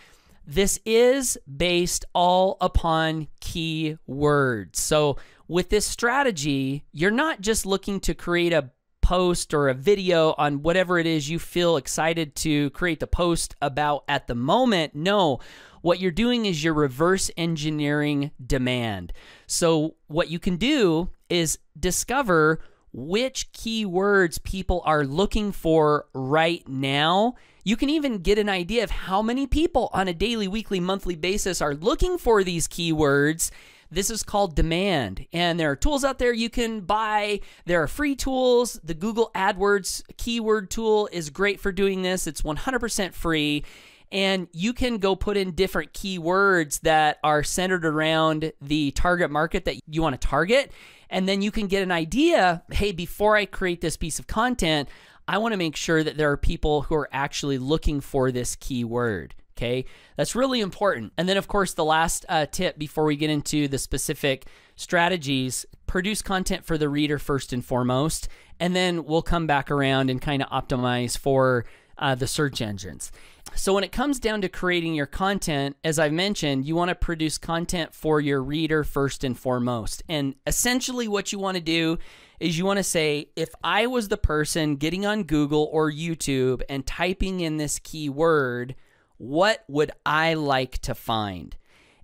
this 0.50 0.80
is 0.84 1.38
based 1.46 2.06
all 2.14 2.58
upon 2.60 3.28
keywords. 3.40 4.78
So, 4.78 5.18
with 5.48 5.70
this 5.70 5.86
strategy, 5.86 6.86
you're 6.92 7.12
not 7.12 7.42
just 7.42 7.68
looking 7.68 8.00
to 8.02 8.16
create 8.16 8.52
a 8.52 8.72
post 9.02 9.54
or 9.54 9.70
a 9.70 9.74
video 9.76 10.34
on 10.38 10.64
whatever 10.64 10.98
it 10.98 11.06
is 11.06 11.30
you 11.30 11.40
feel 11.40 11.78
excited 11.78 12.36
to 12.36 12.70
create 12.72 13.00
the 13.00 13.08
post 13.08 13.56
about 13.62 14.04
at 14.08 14.28
the 14.28 14.36
moment. 14.36 14.96
No, 14.96 15.40
what 15.82 16.00
you're 16.00 16.12
doing 16.12 16.46
is 16.46 16.64
you're 16.64 16.74
reverse 16.74 17.30
engineering 17.38 18.32
demand. 18.44 19.14
So, 19.46 19.96
what 20.08 20.30
you 20.30 20.40
can 20.40 20.58
do 20.58 21.10
is 21.30 21.60
discover 21.80 22.60
which 22.92 23.52
keywords 23.52 24.42
people 24.42 24.82
are 24.86 25.06
looking 25.06 25.52
for 25.52 26.08
right 26.14 26.68
now 26.68 27.36
you 27.64 27.78
can 27.78 27.90
even 27.90 28.20
get 28.20 28.40
an 28.40 28.50
idea 28.50 28.84
of 28.84 28.90
how 28.90 29.22
many 29.22 29.46
people 29.46 29.90
on 29.94 30.08
a 30.08 30.14
daily, 30.14 30.48
weekly, 30.48 30.80
monthly 30.80 31.16
basis 31.16 31.62
are 31.62 31.76
looking 31.76 32.18
for 32.18 32.44
these 32.44 32.68
keywords. 32.68 33.52
This 33.92 34.10
is 34.10 34.24
called 34.24 34.56
demand. 34.56 35.28
And 35.34 35.60
there 35.60 35.70
are 35.70 35.76
tools 35.76 36.04
out 36.04 36.20
there 36.20 36.34
you 36.34 36.50
can 36.50 36.82
buy. 36.82 37.42
There 37.66 37.84
are 37.84 37.88
free 37.88 38.16
tools. 38.16 38.80
The 38.84 38.94
Google 38.94 39.30
AdWords 39.36 40.04
keyword 40.18 40.72
tool 40.72 41.10
is 41.12 41.30
great 41.30 41.60
for 41.60 41.72
doing 41.72 42.02
this, 42.02 42.28
it's 42.28 42.42
100% 42.42 43.14
free. 43.14 43.64
And 44.12 44.48
you 44.52 44.74
can 44.74 44.98
go 44.98 45.16
put 45.16 45.38
in 45.38 45.52
different 45.52 45.94
keywords 45.94 46.82
that 46.82 47.20
are 47.24 47.44
centered 47.44 47.86
around 47.86 48.52
the 48.62 48.92
target 48.92 49.30
market 49.30 49.66
that 49.66 49.76
you 49.88 50.02
want 50.02 50.20
to 50.20 50.28
target. 50.28 50.72
And 51.10 51.28
then 51.28 51.42
you 51.42 51.52
can 51.52 51.68
get 51.68 51.84
an 51.84 51.92
idea 51.92 52.64
hey, 52.72 52.92
before 52.92 53.36
I 53.36 53.46
create 53.46 53.82
this 53.82 53.98
piece 53.98 54.20
of 54.20 54.28
content, 54.28 54.90
I 55.28 55.38
want 55.38 55.54
to 55.54 55.58
make 55.58 55.76
sure 55.76 56.04
that 56.04 56.18
there 56.18 56.32
are 56.32 56.38
people 56.38 56.84
who 56.84 56.96
are 56.96 57.10
actually 57.12 57.60
looking 57.60 58.02
for 58.02 58.32
this 58.32 58.56
keyword. 58.56 59.36
Okay, 59.56 59.86
that's 60.16 60.36
really 60.36 60.62
important. 60.62 61.12
And 61.18 61.28
then, 61.28 61.36
of 61.36 61.50
course, 61.50 61.74
the 61.74 61.84
last 61.84 62.26
uh, 62.30 62.46
tip 62.46 62.80
before 62.80 63.04
we 63.04 63.18
get 63.18 63.30
into 63.30 63.68
the 63.68 63.78
specific 63.78 64.46
strategies 64.78 65.66
produce 65.86 66.22
content 66.22 66.66
for 66.66 66.78
the 66.78 66.88
reader 66.88 67.20
first 67.20 67.52
and 67.52 67.64
foremost. 67.64 68.30
And 68.60 68.74
then 68.74 69.04
we'll 69.04 69.22
come 69.22 69.48
back 69.48 69.70
around 69.70 70.10
and 70.10 70.22
kind 70.22 70.42
of 70.42 70.50
optimize 70.50 71.18
for 71.18 71.66
uh, 71.98 72.16
the 72.16 72.26
search 72.26 72.62
engines. 72.62 73.12
So, 73.56 73.74
when 73.74 73.84
it 73.84 73.92
comes 73.92 74.20
down 74.20 74.42
to 74.42 74.50
creating 74.50 74.96
your 74.96 75.06
content, 75.06 75.76
as 75.84 76.00
I've 76.00 76.14
mentioned, 76.14 76.66
you 76.66 76.76
want 76.76 76.90
to 76.90 76.96
produce 76.96 77.38
content 77.38 77.94
for 77.94 78.22
your 78.22 78.42
reader 78.42 78.84
first 78.84 79.24
and 79.24 79.38
foremost. 79.38 80.04
And 80.08 80.36
essentially, 80.48 81.08
what 81.08 81.32
you 81.32 81.40
want 81.40 81.56
to 81.56 81.62
do 81.62 81.98
is 82.40 82.58
you 82.58 82.66
want 82.66 82.78
to 82.78 82.84
say, 82.84 83.30
if 83.36 83.50
I 83.64 83.88
was 83.88 84.08
the 84.08 84.18
person 84.18 84.78
getting 84.78 85.06
on 85.06 85.24
Google 85.24 85.70
or 85.72 85.92
YouTube 85.92 86.62
and 86.70 86.86
typing 86.86 87.42
in 87.42 87.58
this 87.58 87.80
keyword, 87.80 88.76
what 89.18 89.64
would 89.68 89.92
I 90.06 90.36
like 90.36 90.78
to 90.80 90.96
find? 90.96 91.56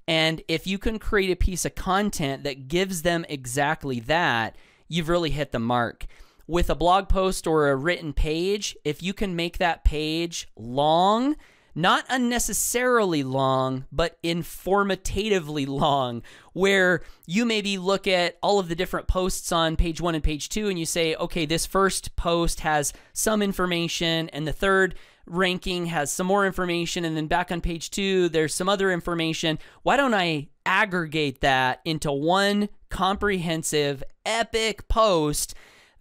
And 0.08 0.42
if 0.48 0.68
you 0.68 0.78
can 0.78 1.00
create 1.00 1.32
a 1.32 1.36
piece 1.36 1.66
of 1.66 1.76
content 1.76 2.44
that 2.44 2.68
gives 2.68 3.02
them 3.02 3.26
exactly 3.30 4.00
that, 4.02 4.56
you've 4.88 5.10
really 5.10 5.32
hit 5.32 5.52
the 5.52 5.60
mark. 5.60 6.06
With 6.48 6.70
a 6.70 6.76
blog 6.76 7.10
post 7.10 7.48
or 7.48 7.70
a 7.70 7.76
written 7.76 8.14
page, 8.14 8.78
if 8.84 9.02
you 9.02 9.14
can 9.14 9.36
make 9.36 9.58
that 9.58 9.84
page 9.84 10.48
long, 10.56 11.36
not 11.74 12.06
unnecessarily 12.08 13.24
long, 13.24 13.86
but 13.92 14.22
informatively 14.24 15.68
long, 15.68 16.22
where 16.54 17.02
you 17.26 17.46
maybe 17.46 17.80
look 17.80 18.08
at 18.08 18.38
all 18.44 18.60
of 18.60 18.70
the 18.70 18.76
different 18.76 19.08
posts 19.08 19.52
on 19.52 19.76
page 19.76 20.00
one 20.00 20.14
and 20.14 20.24
page 20.24 20.50
two, 20.50 20.70
and 20.70 20.78
you 20.78 20.86
say, 20.86 21.16
okay, 21.16 21.48
this 21.48 21.66
first 21.66 22.16
post 22.16 22.60
has 22.60 22.94
some 23.12 23.42
information, 23.42 24.30
and 24.30 24.48
the 24.48 24.54
third 24.54 24.94
ranking 25.26 25.88
has 25.88 26.12
some 26.12 26.28
more 26.28 26.46
information, 26.46 27.04
and 27.06 27.18
then 27.18 27.26
back 27.26 27.52
on 27.52 27.60
page 27.60 27.90
two, 27.90 28.30
there's 28.30 28.54
some 28.54 28.70
other 28.70 28.92
information. 28.92 29.58
Why 29.82 29.98
don't 29.98 30.14
I 30.14 30.50
aggregate 30.64 31.42
that 31.42 31.82
into 31.86 32.12
one 32.12 32.70
comprehensive, 32.90 34.04
epic 34.26 34.88
post? 34.88 35.56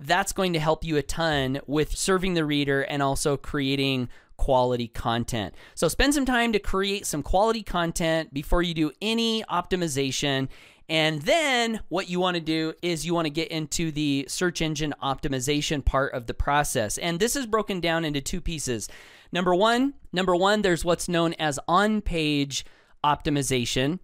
That's 0.06 0.32
going 0.32 0.52
to 0.52 0.60
help 0.60 0.84
you 0.84 0.96
a 0.96 1.02
ton 1.02 1.60
with 1.66 1.96
serving 1.96 2.34
the 2.34 2.44
reader 2.44 2.82
and 2.82 3.02
also 3.02 3.36
creating 3.36 4.08
quality 4.36 4.88
content. 4.88 5.54
So 5.74 5.88
spend 5.88 6.12
some 6.12 6.26
time 6.26 6.52
to 6.52 6.58
create 6.58 7.06
some 7.06 7.22
quality 7.22 7.62
content 7.62 8.34
before 8.34 8.62
you 8.62 8.74
do 8.74 8.92
any 9.00 9.44
optimization. 9.44 10.48
And 10.88 11.22
then 11.22 11.80
what 11.88 12.10
you 12.10 12.20
want 12.20 12.34
to 12.34 12.42
do 12.42 12.74
is 12.82 13.06
you 13.06 13.14
want 13.14 13.26
to 13.26 13.30
get 13.30 13.48
into 13.48 13.90
the 13.90 14.26
search 14.28 14.60
engine 14.60 14.92
optimization 15.02 15.82
part 15.82 16.12
of 16.12 16.26
the 16.26 16.34
process. 16.34 16.98
And 16.98 17.18
this 17.18 17.36
is 17.36 17.46
broken 17.46 17.80
down 17.80 18.04
into 18.04 18.20
two 18.20 18.40
pieces. 18.40 18.88
Number 19.32 19.54
1, 19.54 19.94
number 20.12 20.36
1 20.36 20.62
there's 20.62 20.84
what's 20.84 21.08
known 21.08 21.34
as 21.38 21.58
on-page 21.66 22.66
optimization, 23.02 23.98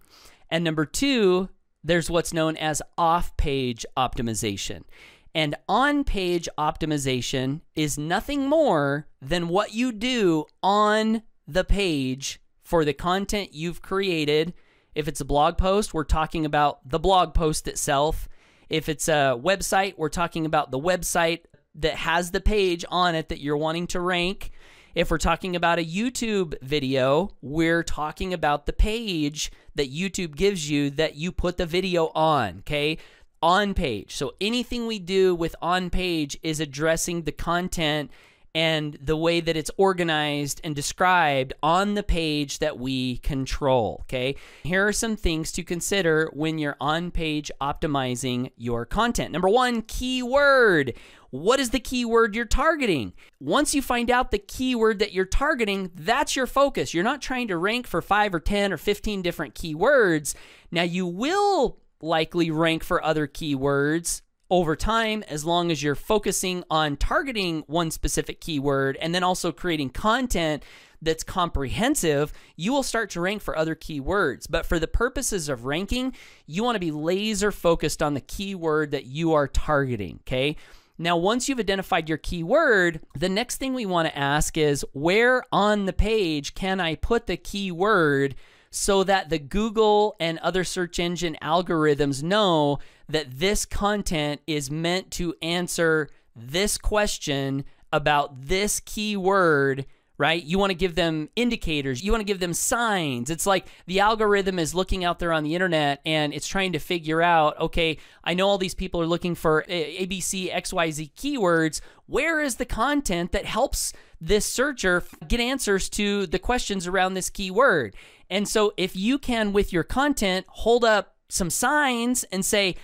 and 0.49 0.63
number 0.63 0.85
2, 0.85 1.49
there's 1.83 2.09
what's 2.09 2.33
known 2.33 2.57
as 2.57 2.81
off-page 2.97 3.85
optimization. 3.95 4.83
And 5.33 5.55
on 5.69 6.03
page 6.03 6.49
optimization 6.57 7.61
is 7.75 7.97
nothing 7.97 8.47
more 8.47 9.07
than 9.21 9.47
what 9.47 9.73
you 9.73 9.91
do 9.91 10.45
on 10.61 11.23
the 11.47 11.63
page 11.63 12.41
for 12.63 12.83
the 12.83 12.93
content 12.93 13.53
you've 13.53 13.81
created. 13.81 14.53
If 14.93 15.07
it's 15.07 15.21
a 15.21 15.25
blog 15.25 15.57
post, 15.57 15.93
we're 15.93 16.03
talking 16.03 16.45
about 16.45 16.87
the 16.89 16.99
blog 16.99 17.33
post 17.33 17.67
itself. 17.67 18.27
If 18.69 18.89
it's 18.89 19.07
a 19.07 19.39
website, 19.41 19.95
we're 19.97 20.09
talking 20.09 20.45
about 20.45 20.71
the 20.71 20.79
website 20.79 21.41
that 21.75 21.95
has 21.95 22.31
the 22.31 22.41
page 22.41 22.83
on 22.89 23.15
it 23.15 23.29
that 23.29 23.39
you're 23.39 23.57
wanting 23.57 23.87
to 23.87 24.01
rank. 24.01 24.51
If 24.93 25.09
we're 25.09 25.17
talking 25.17 25.55
about 25.55 25.79
a 25.79 25.85
YouTube 25.85 26.61
video, 26.61 27.29
we're 27.41 27.83
talking 27.83 28.33
about 28.33 28.65
the 28.65 28.73
page 28.73 29.49
that 29.75 29.93
YouTube 29.93 30.35
gives 30.35 30.69
you 30.69 30.89
that 30.91 31.15
you 31.15 31.31
put 31.31 31.55
the 31.55 31.65
video 31.65 32.07
on. 32.07 32.59
Okay 32.59 32.97
on 33.41 33.73
page. 33.73 34.15
So 34.15 34.33
anything 34.39 34.87
we 34.87 34.99
do 34.99 35.35
with 35.35 35.55
on 35.61 35.89
page 35.89 36.37
is 36.43 36.59
addressing 36.59 37.23
the 37.23 37.31
content 37.31 38.11
and 38.53 38.97
the 39.01 39.15
way 39.15 39.39
that 39.39 39.55
it's 39.55 39.71
organized 39.77 40.59
and 40.63 40.75
described 40.75 41.53
on 41.63 41.93
the 41.93 42.03
page 42.03 42.59
that 42.59 42.77
we 42.77 43.17
control. 43.17 43.99
Okay. 44.01 44.35
Here 44.63 44.85
are 44.85 44.93
some 44.93 45.15
things 45.15 45.51
to 45.53 45.63
consider 45.63 46.29
when 46.33 46.57
you're 46.57 46.77
on 46.81 47.11
page 47.11 47.51
optimizing 47.61 48.51
your 48.57 48.85
content. 48.85 49.31
Number 49.31 49.49
one, 49.49 49.81
keyword. 49.83 50.93
What 51.29 51.61
is 51.61 51.69
the 51.69 51.79
keyword 51.79 52.35
you're 52.35 52.43
targeting? 52.43 53.13
Once 53.39 53.73
you 53.73 53.81
find 53.81 54.11
out 54.11 54.31
the 54.31 54.37
keyword 54.37 54.99
that 54.99 55.13
you're 55.13 55.23
targeting, 55.23 55.89
that's 55.95 56.35
your 56.35 56.45
focus. 56.45 56.93
You're 56.93 57.05
not 57.05 57.21
trying 57.21 57.47
to 57.47 57.57
rank 57.57 57.87
for 57.87 58.01
five 58.01 58.35
or 58.35 58.41
10 58.41 58.73
or 58.73 58.77
15 58.77 59.21
different 59.21 59.55
keywords. 59.55 60.35
Now, 60.71 60.83
you 60.83 61.07
will 61.07 61.77
likely 62.01 62.51
rank 62.51 62.83
for 62.83 63.03
other 63.03 63.27
keywords 63.27 64.21
over 64.49 64.75
time 64.75 65.23
as 65.29 65.45
long 65.45 65.71
as 65.71 65.81
you're 65.81 65.95
focusing 65.95 66.63
on 66.69 66.97
targeting 66.97 67.63
one 67.67 67.89
specific 67.89 68.41
keyword 68.41 68.97
and 68.97 69.15
then 69.15 69.23
also 69.23 69.51
creating 69.51 69.89
content 69.89 70.61
that's 71.01 71.23
comprehensive, 71.23 72.31
you 72.55 72.71
will 72.71 72.83
start 72.83 73.09
to 73.09 73.21
rank 73.21 73.41
for 73.41 73.57
other 73.57 73.75
keywords. 73.75 74.45
But 74.49 74.65
for 74.65 74.77
the 74.77 74.87
purposes 74.87 75.49
of 75.49 75.65
ranking, 75.65 76.13
you 76.45 76.63
want 76.63 76.75
to 76.75 76.79
be 76.79 76.91
laser 76.91 77.51
focused 77.51 78.03
on 78.03 78.13
the 78.13 78.21
keyword 78.21 78.91
that 78.91 79.05
you 79.05 79.33
are 79.33 79.47
targeting, 79.47 80.19
okay? 80.27 80.57
Now, 80.97 81.17
once 81.17 81.49
you've 81.49 81.59
identified 81.59 82.07
your 82.07 82.19
keyword, 82.19 82.99
the 83.17 83.29
next 83.29 83.55
thing 83.55 83.73
we 83.73 83.87
want 83.87 84.07
to 84.07 84.17
ask 84.17 84.55
is 84.57 84.85
where 84.93 85.43
on 85.51 85.85
the 85.85 85.93
page 85.93 86.53
can 86.53 86.79
I 86.79 86.93
put 86.95 87.25
the 87.25 87.37
keyword 87.37 88.35
so 88.71 89.03
that 89.03 89.29
the 89.29 89.37
Google 89.37 90.15
and 90.19 90.39
other 90.39 90.63
search 90.63 90.97
engine 90.97 91.37
algorithms 91.41 92.23
know 92.23 92.79
that 93.07 93.39
this 93.39 93.65
content 93.65 94.41
is 94.47 94.71
meant 94.71 95.11
to 95.11 95.35
answer 95.41 96.09
this 96.35 96.77
question 96.77 97.65
about 97.91 98.47
this 98.47 98.79
keyword 98.79 99.85
right? 100.21 100.43
You 100.43 100.59
want 100.59 100.69
to 100.69 100.75
give 100.75 100.93
them 100.93 101.29
indicators, 101.35 102.03
you 102.03 102.11
want 102.11 102.21
to 102.21 102.25
give 102.25 102.39
them 102.39 102.53
signs. 102.53 103.31
It's 103.31 103.47
like 103.47 103.65
the 103.87 104.01
algorithm 104.01 104.59
is 104.59 104.75
looking 104.75 105.03
out 105.03 105.17
there 105.17 105.33
on 105.33 105.43
the 105.43 105.55
internet 105.55 105.99
and 106.05 106.31
it's 106.31 106.45
trying 106.47 106.73
to 106.73 106.79
figure 106.79 107.23
out, 107.23 107.59
okay, 107.59 107.97
I 108.23 108.35
know 108.35 108.47
all 108.47 108.59
these 108.59 108.75
people 108.75 109.01
are 109.01 109.07
looking 109.07 109.33
for 109.33 109.65
ABC, 109.67 110.53
XYZ 110.53 111.13
keywords. 111.15 111.81
Where 112.05 112.39
is 112.39 112.57
the 112.57 112.67
content 112.67 113.31
that 113.31 113.45
helps 113.45 113.93
this 114.21 114.45
searcher 114.45 115.03
get 115.27 115.39
answers 115.39 115.89
to 115.89 116.27
the 116.27 116.39
questions 116.39 116.87
around 116.87 117.15
this 117.15 117.29
keyword. 117.29 117.95
And 118.29 118.47
so 118.47 118.71
if 118.77 118.95
you 118.95 119.17
can, 119.17 119.51
with 119.51 119.73
your 119.73 119.83
content, 119.83 120.45
hold 120.47 120.85
up 120.85 121.15
some 121.27 121.49
signs 121.49 122.23
and 122.25 122.45
say, 122.45 122.75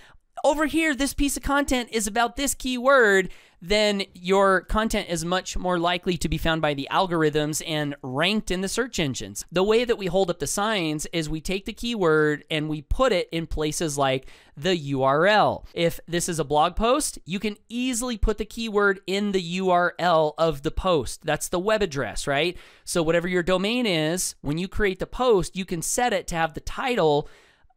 over 0.44 0.66
here, 0.66 0.94
this 0.94 1.14
piece 1.14 1.36
of 1.36 1.42
content 1.42 1.88
is 1.92 2.06
about 2.06 2.36
this 2.36 2.54
keyword, 2.54 3.30
then 3.60 4.02
your 4.14 4.62
content 4.62 5.08
is 5.08 5.24
much 5.24 5.56
more 5.56 5.78
likely 5.78 6.16
to 6.18 6.28
be 6.28 6.38
found 6.38 6.62
by 6.62 6.74
the 6.74 6.88
algorithms 6.90 7.62
and 7.66 7.96
ranked 8.02 8.50
in 8.50 8.60
the 8.60 8.68
search 8.68 8.98
engines. 8.98 9.44
The 9.50 9.62
way 9.62 9.84
that 9.84 9.98
we 9.98 10.06
hold 10.06 10.30
up 10.30 10.38
the 10.38 10.46
signs 10.46 11.06
is 11.12 11.28
we 11.28 11.40
take 11.40 11.64
the 11.64 11.72
keyword 11.72 12.44
and 12.50 12.68
we 12.68 12.82
put 12.82 13.12
it 13.12 13.28
in 13.32 13.46
places 13.46 13.98
like 13.98 14.28
the 14.56 14.92
URL. 14.92 15.64
If 15.74 16.00
this 16.06 16.28
is 16.28 16.38
a 16.38 16.44
blog 16.44 16.76
post, 16.76 17.18
you 17.24 17.38
can 17.38 17.56
easily 17.68 18.16
put 18.16 18.38
the 18.38 18.44
keyword 18.44 19.00
in 19.06 19.32
the 19.32 19.58
URL 19.58 20.34
of 20.38 20.62
the 20.62 20.70
post. 20.70 21.24
That's 21.24 21.48
the 21.48 21.58
web 21.58 21.82
address, 21.82 22.26
right? 22.26 22.56
So, 22.84 23.02
whatever 23.02 23.28
your 23.28 23.42
domain 23.42 23.86
is, 23.86 24.34
when 24.40 24.58
you 24.58 24.68
create 24.68 24.98
the 24.98 25.06
post, 25.06 25.56
you 25.56 25.64
can 25.64 25.82
set 25.82 26.12
it 26.12 26.26
to 26.28 26.34
have 26.34 26.54
the 26.54 26.60
title 26.60 27.28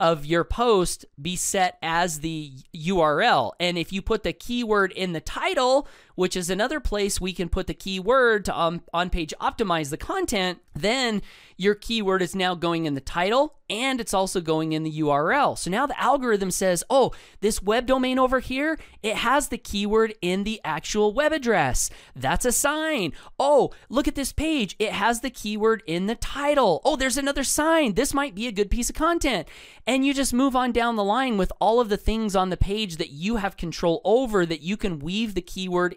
of 0.01 0.25
your 0.25 0.43
post 0.43 1.05
be 1.21 1.35
set 1.35 1.77
as 1.83 2.21
the 2.21 2.51
URL. 2.75 3.51
And 3.59 3.77
if 3.77 3.93
you 3.93 4.01
put 4.01 4.23
the 4.23 4.33
keyword 4.33 4.91
in 4.93 5.13
the 5.13 5.21
title, 5.21 5.87
which 6.21 6.35
is 6.35 6.51
another 6.51 6.79
place 6.79 7.19
we 7.19 7.33
can 7.33 7.49
put 7.49 7.65
the 7.65 7.73
keyword 7.73 8.45
to 8.45 8.55
um, 8.55 8.83
on 8.93 9.09
page 9.09 9.33
optimize 9.41 9.89
the 9.89 9.97
content, 9.97 10.59
then 10.75 11.19
your 11.57 11.73
keyword 11.73 12.21
is 12.21 12.35
now 12.35 12.53
going 12.53 12.85
in 12.85 12.93
the 12.93 13.01
title 13.01 13.55
and 13.71 14.01
it's 14.01 14.13
also 14.13 14.41
going 14.41 14.73
in 14.73 14.83
the 14.83 14.99
URL. 14.99 15.57
So 15.57 15.71
now 15.71 15.85
the 15.85 15.99
algorithm 15.99 16.51
says, 16.51 16.83
oh, 16.89 17.13
this 17.39 17.61
web 17.61 17.85
domain 17.85 18.19
over 18.19 18.39
here, 18.39 18.77
it 19.01 19.15
has 19.15 19.47
the 19.47 19.57
keyword 19.57 20.13
in 20.21 20.43
the 20.43 20.59
actual 20.65 21.13
web 21.13 21.31
address. 21.31 21.89
That's 22.13 22.45
a 22.45 22.51
sign. 22.51 23.13
Oh, 23.39 23.71
look 23.87 24.09
at 24.09 24.15
this 24.15 24.33
page. 24.33 24.75
It 24.77 24.91
has 24.91 25.21
the 25.21 25.29
keyword 25.29 25.83
in 25.87 26.07
the 26.07 26.15
title. 26.15 26.81
Oh, 26.83 26.97
there's 26.97 27.17
another 27.17 27.45
sign. 27.45 27.93
This 27.93 28.13
might 28.13 28.35
be 28.35 28.47
a 28.47 28.51
good 28.51 28.69
piece 28.69 28.89
of 28.89 28.95
content. 28.95 29.47
And 29.87 30.05
you 30.05 30.13
just 30.13 30.33
move 30.33 30.55
on 30.55 30.73
down 30.73 30.97
the 30.97 31.03
line 31.03 31.37
with 31.37 31.53
all 31.61 31.79
of 31.79 31.89
the 31.89 31.97
things 31.97 32.35
on 32.35 32.49
the 32.49 32.57
page 32.57 32.97
that 32.97 33.11
you 33.11 33.37
have 33.37 33.55
control 33.55 34.01
over 34.03 34.45
that 34.45 34.61
you 34.61 34.75
can 34.75 34.99
weave 34.99 35.33
the 35.33 35.41
keyword 35.41 35.95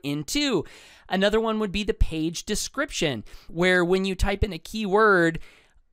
Another 1.09 1.40
one 1.40 1.59
would 1.59 1.73
be 1.73 1.83
the 1.83 1.92
page 1.94 2.44
description, 2.44 3.25
where 3.49 3.85
when 3.85 4.04
you 4.04 4.14
type 4.14 4.44
in 4.44 4.52
a 4.52 4.59
keyword, 4.59 5.40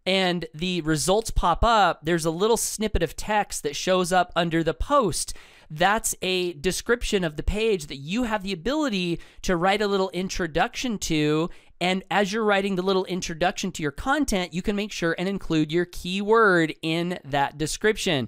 and 0.06 0.46
the 0.54 0.82
results 0.82 1.32
pop 1.32 1.64
up, 1.64 2.00
there's 2.04 2.26
a 2.26 2.32
little 2.32 2.58
snippet 2.58 3.04
of 3.04 3.16
text 3.16 3.64
that 3.64 3.76
shows 3.76 4.12
up 4.12 4.32
under 4.36 4.64
the 4.64 4.74
post. 4.74 5.34
That's 5.70 6.16
a 6.22 6.54
description 6.54 7.24
of 7.24 7.38
the 7.38 7.44
page 7.44 7.88
that 7.88 7.98
you 7.98 8.24
have 8.24 8.44
the 8.44 8.52
ability 8.52 9.20
to 9.44 9.56
write 9.56 9.82
a 9.82 9.88
little 9.88 10.10
introduction 10.10 10.98
to. 11.00 11.50
And 11.80 12.04
as 12.10 12.34
you're 12.34 12.44
writing 12.44 12.76
the 12.76 12.82
little 12.82 13.06
introduction 13.06 13.72
to 13.74 13.84
your 13.84 13.92
content, 13.92 14.54
you 14.54 14.62
can 14.62 14.76
make 14.76 14.92
sure 14.92 15.16
and 15.18 15.30
include 15.30 15.72
your 15.72 15.86
keyword 15.86 16.74
in 16.82 17.20
that 17.24 17.58
description. 17.58 18.28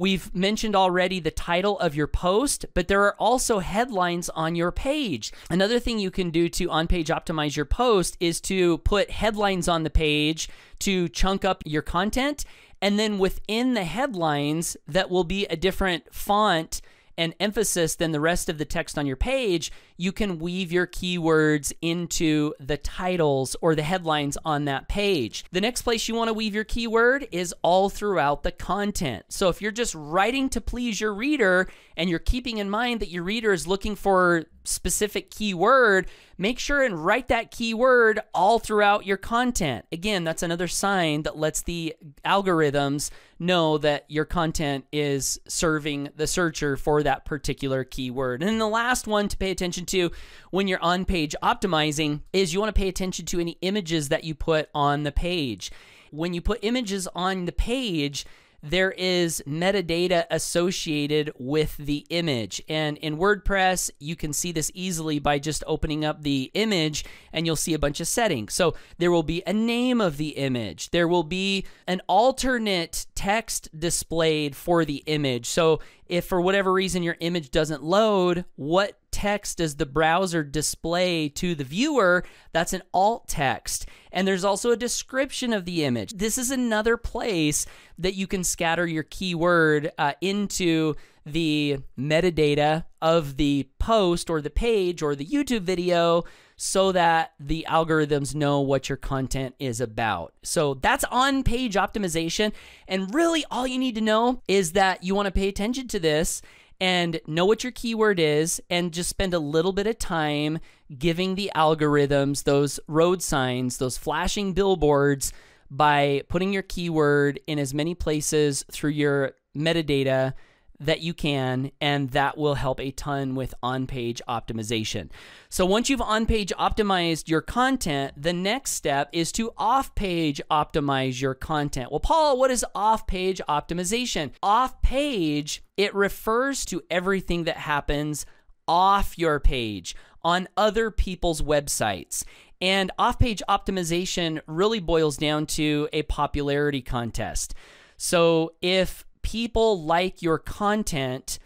We've 0.00 0.34
mentioned 0.34 0.74
already 0.74 1.20
the 1.20 1.30
title 1.30 1.78
of 1.78 1.94
your 1.94 2.06
post, 2.06 2.64
but 2.72 2.88
there 2.88 3.02
are 3.02 3.14
also 3.16 3.58
headlines 3.58 4.30
on 4.30 4.54
your 4.54 4.72
page. 4.72 5.30
Another 5.50 5.78
thing 5.78 5.98
you 5.98 6.10
can 6.10 6.30
do 6.30 6.48
to 6.48 6.70
on 6.70 6.86
page 6.86 7.08
optimize 7.08 7.54
your 7.54 7.66
post 7.66 8.16
is 8.18 8.40
to 8.40 8.78
put 8.78 9.10
headlines 9.10 9.68
on 9.68 9.82
the 9.82 9.90
page 9.90 10.48
to 10.78 11.06
chunk 11.10 11.44
up 11.44 11.62
your 11.66 11.82
content. 11.82 12.46
And 12.80 12.98
then 12.98 13.18
within 13.18 13.74
the 13.74 13.84
headlines, 13.84 14.74
that 14.88 15.10
will 15.10 15.24
be 15.24 15.44
a 15.44 15.56
different 15.56 16.14
font 16.14 16.80
and 17.18 17.34
emphasis 17.38 17.94
than 17.96 18.12
the 18.12 18.20
rest 18.20 18.48
of 18.48 18.56
the 18.56 18.64
text 18.64 18.96
on 18.96 19.04
your 19.06 19.16
page, 19.16 19.70
you 20.00 20.12
can 20.12 20.38
weave 20.38 20.72
your 20.72 20.86
keywords 20.86 21.74
into 21.82 22.54
the 22.58 22.78
titles 22.78 23.54
or 23.60 23.74
the 23.74 23.82
headlines 23.82 24.38
on 24.46 24.64
that 24.64 24.88
page. 24.88 25.44
The 25.52 25.60
next 25.60 25.82
place 25.82 26.08
you 26.08 26.14
want 26.14 26.28
to 26.28 26.32
weave 26.32 26.54
your 26.54 26.64
keyword 26.64 27.28
is 27.30 27.54
all 27.60 27.90
throughout 27.90 28.42
the 28.42 28.50
content. 28.50 29.26
So 29.28 29.50
if 29.50 29.60
you're 29.60 29.70
just 29.70 29.94
writing 29.94 30.48
to 30.50 30.60
please 30.62 31.02
your 31.02 31.12
reader 31.12 31.68
and 31.98 32.08
you're 32.08 32.18
keeping 32.18 32.56
in 32.56 32.70
mind 32.70 33.00
that 33.00 33.10
your 33.10 33.24
reader 33.24 33.52
is 33.52 33.66
looking 33.66 33.94
for 33.94 34.46
specific 34.64 35.30
keyword, 35.30 36.06
make 36.38 36.58
sure 36.58 36.82
and 36.82 37.04
write 37.04 37.28
that 37.28 37.50
keyword 37.50 38.20
all 38.32 38.58
throughout 38.58 39.04
your 39.04 39.16
content. 39.16 39.84
Again, 39.92 40.24
that's 40.24 40.42
another 40.42 40.68
sign 40.68 41.22
that 41.22 41.36
lets 41.36 41.62
the 41.62 41.94
algorithms 42.24 43.10
know 43.38 43.78
that 43.78 44.04
your 44.08 44.24
content 44.24 44.84
is 44.92 45.40
serving 45.48 46.10
the 46.16 46.26
searcher 46.26 46.76
for 46.76 47.02
that 47.02 47.24
particular 47.24 47.84
keyword. 47.84 48.42
And 48.42 48.48
then 48.48 48.58
the 48.58 48.68
last 48.68 49.06
one 49.06 49.28
to 49.28 49.36
pay 49.36 49.50
attention 49.50 49.86
to 49.90 50.10
when 50.50 50.68
you're 50.68 50.82
on 50.82 51.04
page 51.04 51.34
optimizing 51.42 52.20
is 52.32 52.52
you 52.52 52.60
want 52.60 52.74
to 52.74 52.78
pay 52.78 52.88
attention 52.88 53.26
to 53.26 53.40
any 53.40 53.56
images 53.62 54.08
that 54.08 54.24
you 54.24 54.34
put 54.34 54.68
on 54.74 55.02
the 55.02 55.12
page. 55.12 55.70
When 56.10 56.34
you 56.34 56.40
put 56.40 56.58
images 56.62 57.06
on 57.14 57.44
the 57.44 57.52
page, 57.52 58.26
there 58.62 58.90
is 58.92 59.42
metadata 59.46 60.24
associated 60.30 61.32
with 61.38 61.76
the 61.78 62.06
image. 62.10 62.62
And 62.68 62.98
in 62.98 63.16
WordPress, 63.16 63.90
you 63.98 64.16
can 64.16 64.32
see 64.32 64.52
this 64.52 64.70
easily 64.74 65.18
by 65.18 65.38
just 65.38 65.64
opening 65.66 66.04
up 66.04 66.22
the 66.22 66.50
image 66.54 67.04
and 67.32 67.46
you'll 67.46 67.56
see 67.56 67.74
a 67.74 67.78
bunch 67.78 68.00
of 68.00 68.08
settings. 68.08 68.52
So 68.54 68.74
there 68.98 69.10
will 69.10 69.22
be 69.22 69.42
a 69.46 69.52
name 69.52 70.00
of 70.00 70.16
the 70.16 70.30
image, 70.30 70.90
there 70.90 71.08
will 71.08 71.22
be 71.22 71.64
an 71.86 72.00
alternate 72.06 73.06
text 73.14 73.68
displayed 73.78 74.54
for 74.54 74.84
the 74.84 75.02
image. 75.06 75.46
So 75.46 75.80
if 76.06 76.24
for 76.24 76.40
whatever 76.40 76.72
reason 76.72 77.02
your 77.02 77.16
image 77.20 77.50
doesn't 77.50 77.82
load, 77.82 78.44
what 78.56 78.99
text 79.10 79.58
does 79.58 79.76
the 79.76 79.86
browser 79.86 80.42
display 80.42 81.28
to 81.30 81.54
the 81.54 81.64
viewer? 81.64 82.24
That's 82.52 82.72
an 82.72 82.82
alt 82.92 83.28
text. 83.28 83.86
And 84.12 84.26
there's 84.26 84.44
also 84.44 84.70
a 84.70 84.76
description 84.76 85.52
of 85.52 85.64
the 85.64 85.84
image. 85.84 86.12
This 86.12 86.38
is 86.38 86.50
another 86.50 86.96
place 86.96 87.66
that 87.98 88.14
you 88.14 88.26
can 88.26 88.44
scatter 88.44 88.86
your 88.86 89.04
keyword 89.04 89.92
uh, 89.98 90.14
into 90.20 90.94
the 91.26 91.78
metadata 91.98 92.84
of 93.02 93.36
the 93.36 93.68
post 93.78 94.30
or 94.30 94.40
the 94.40 94.50
page 94.50 95.02
or 95.02 95.14
the 95.14 95.26
YouTube 95.26 95.62
video 95.62 96.24
so 96.56 96.92
that 96.92 97.32
the 97.40 97.66
algorithms 97.68 98.34
know 98.34 98.60
what 98.60 98.88
your 98.88 98.96
content 98.98 99.54
is 99.58 99.80
about. 99.80 100.34
So 100.42 100.74
that's 100.74 101.04
on 101.04 101.42
page 101.42 101.74
optimization. 101.74 102.52
And 102.86 103.14
really, 103.14 103.44
all 103.50 103.66
you 103.66 103.78
need 103.78 103.94
to 103.94 104.02
know 104.02 104.42
is 104.46 104.72
that 104.72 105.02
you 105.02 105.14
want 105.14 105.26
to 105.26 105.32
pay 105.32 105.48
attention 105.48 105.88
to 105.88 105.98
this 105.98 106.42
and 106.80 107.20
know 107.26 107.44
what 107.44 107.62
your 107.62 107.72
keyword 107.72 108.18
is 108.18 108.60
and 108.70 108.92
just 108.92 109.10
spend 109.10 109.34
a 109.34 109.38
little 109.38 109.72
bit 109.72 109.86
of 109.86 109.98
time 109.98 110.58
giving 110.98 111.34
the 111.34 111.50
algorithms 111.54 112.44
those 112.44 112.80
road 112.88 113.22
signs, 113.22 113.76
those 113.76 113.98
flashing 113.98 114.54
billboards 114.54 115.32
by 115.70 116.22
putting 116.28 116.52
your 116.52 116.62
keyword 116.62 117.38
in 117.46 117.58
as 117.58 117.74
many 117.74 117.94
places 117.94 118.64
through 118.70 118.90
your 118.90 119.32
metadata 119.56 120.32
that 120.80 121.02
you 121.02 121.12
can, 121.12 121.70
and 121.80 122.10
that 122.10 122.38
will 122.38 122.54
help 122.54 122.80
a 122.80 122.90
ton 122.90 123.34
with 123.34 123.54
on 123.62 123.86
page 123.86 124.22
optimization. 124.26 125.10
So, 125.50 125.66
once 125.66 125.90
you've 125.90 126.00
on 126.00 126.26
page 126.26 126.52
optimized 126.58 127.28
your 127.28 127.42
content, 127.42 128.14
the 128.20 128.32
next 128.32 128.72
step 128.72 129.10
is 129.12 129.30
to 129.32 129.52
off 129.58 129.94
page 129.94 130.40
optimize 130.50 131.20
your 131.20 131.34
content. 131.34 131.90
Well, 131.90 132.00
Paul, 132.00 132.38
what 132.38 132.50
is 132.50 132.64
off 132.74 133.06
page 133.06 133.40
optimization? 133.48 134.32
Off 134.42 134.80
page, 134.80 135.62
it 135.76 135.94
refers 135.94 136.64
to 136.66 136.82
everything 136.90 137.44
that 137.44 137.58
happens 137.58 138.24
off 138.66 139.18
your 139.18 139.38
page 139.38 139.94
on 140.22 140.48
other 140.56 140.90
people's 140.90 141.42
websites. 141.42 142.24
And 142.60 142.90
off 142.98 143.18
page 143.18 143.42
optimization 143.48 144.40
really 144.46 144.80
boils 144.80 145.16
down 145.16 145.46
to 145.46 145.88
a 145.92 146.02
popularity 146.02 146.82
contest. 146.82 147.54
So, 147.96 148.54
if 148.62 149.04
people 149.30 149.80
like 149.80 150.22
your 150.22 150.38
content, 150.38 151.38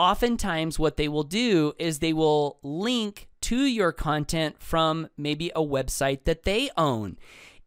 oftentimes 0.00 0.80
what 0.80 0.96
they 0.96 1.06
will 1.06 1.22
do 1.22 1.72
is 1.78 2.00
they 2.00 2.12
will 2.12 2.58
link 2.64 3.28
to 3.40 3.64
your 3.66 3.92
content 3.92 4.56
from 4.58 5.08
maybe 5.16 5.48
a 5.54 5.62
website 5.62 6.24
that 6.24 6.42
they 6.42 6.70
own. 6.76 7.16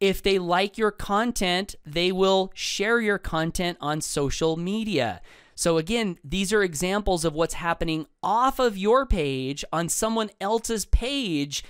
If 0.01 0.21
they 0.21 0.37
like 0.37 0.77
your 0.77 0.91
content, 0.91 1.75
they 1.85 2.11
will 2.11 2.51
share 2.53 2.99
your 2.99 3.17
content 3.17 3.77
on 3.79 4.01
social 4.01 4.57
media. 4.57 5.21
So, 5.55 5.77
again, 5.77 6.17
these 6.25 6.51
are 6.51 6.61
examples 6.61 7.23
of 7.23 7.33
what's 7.33 7.53
happening 7.53 8.07
off 8.21 8.59
of 8.59 8.77
your 8.77 9.05
page 9.05 9.63
on 9.71 9.87
someone 9.87 10.29
else's 10.41 10.83
page 10.83 11.63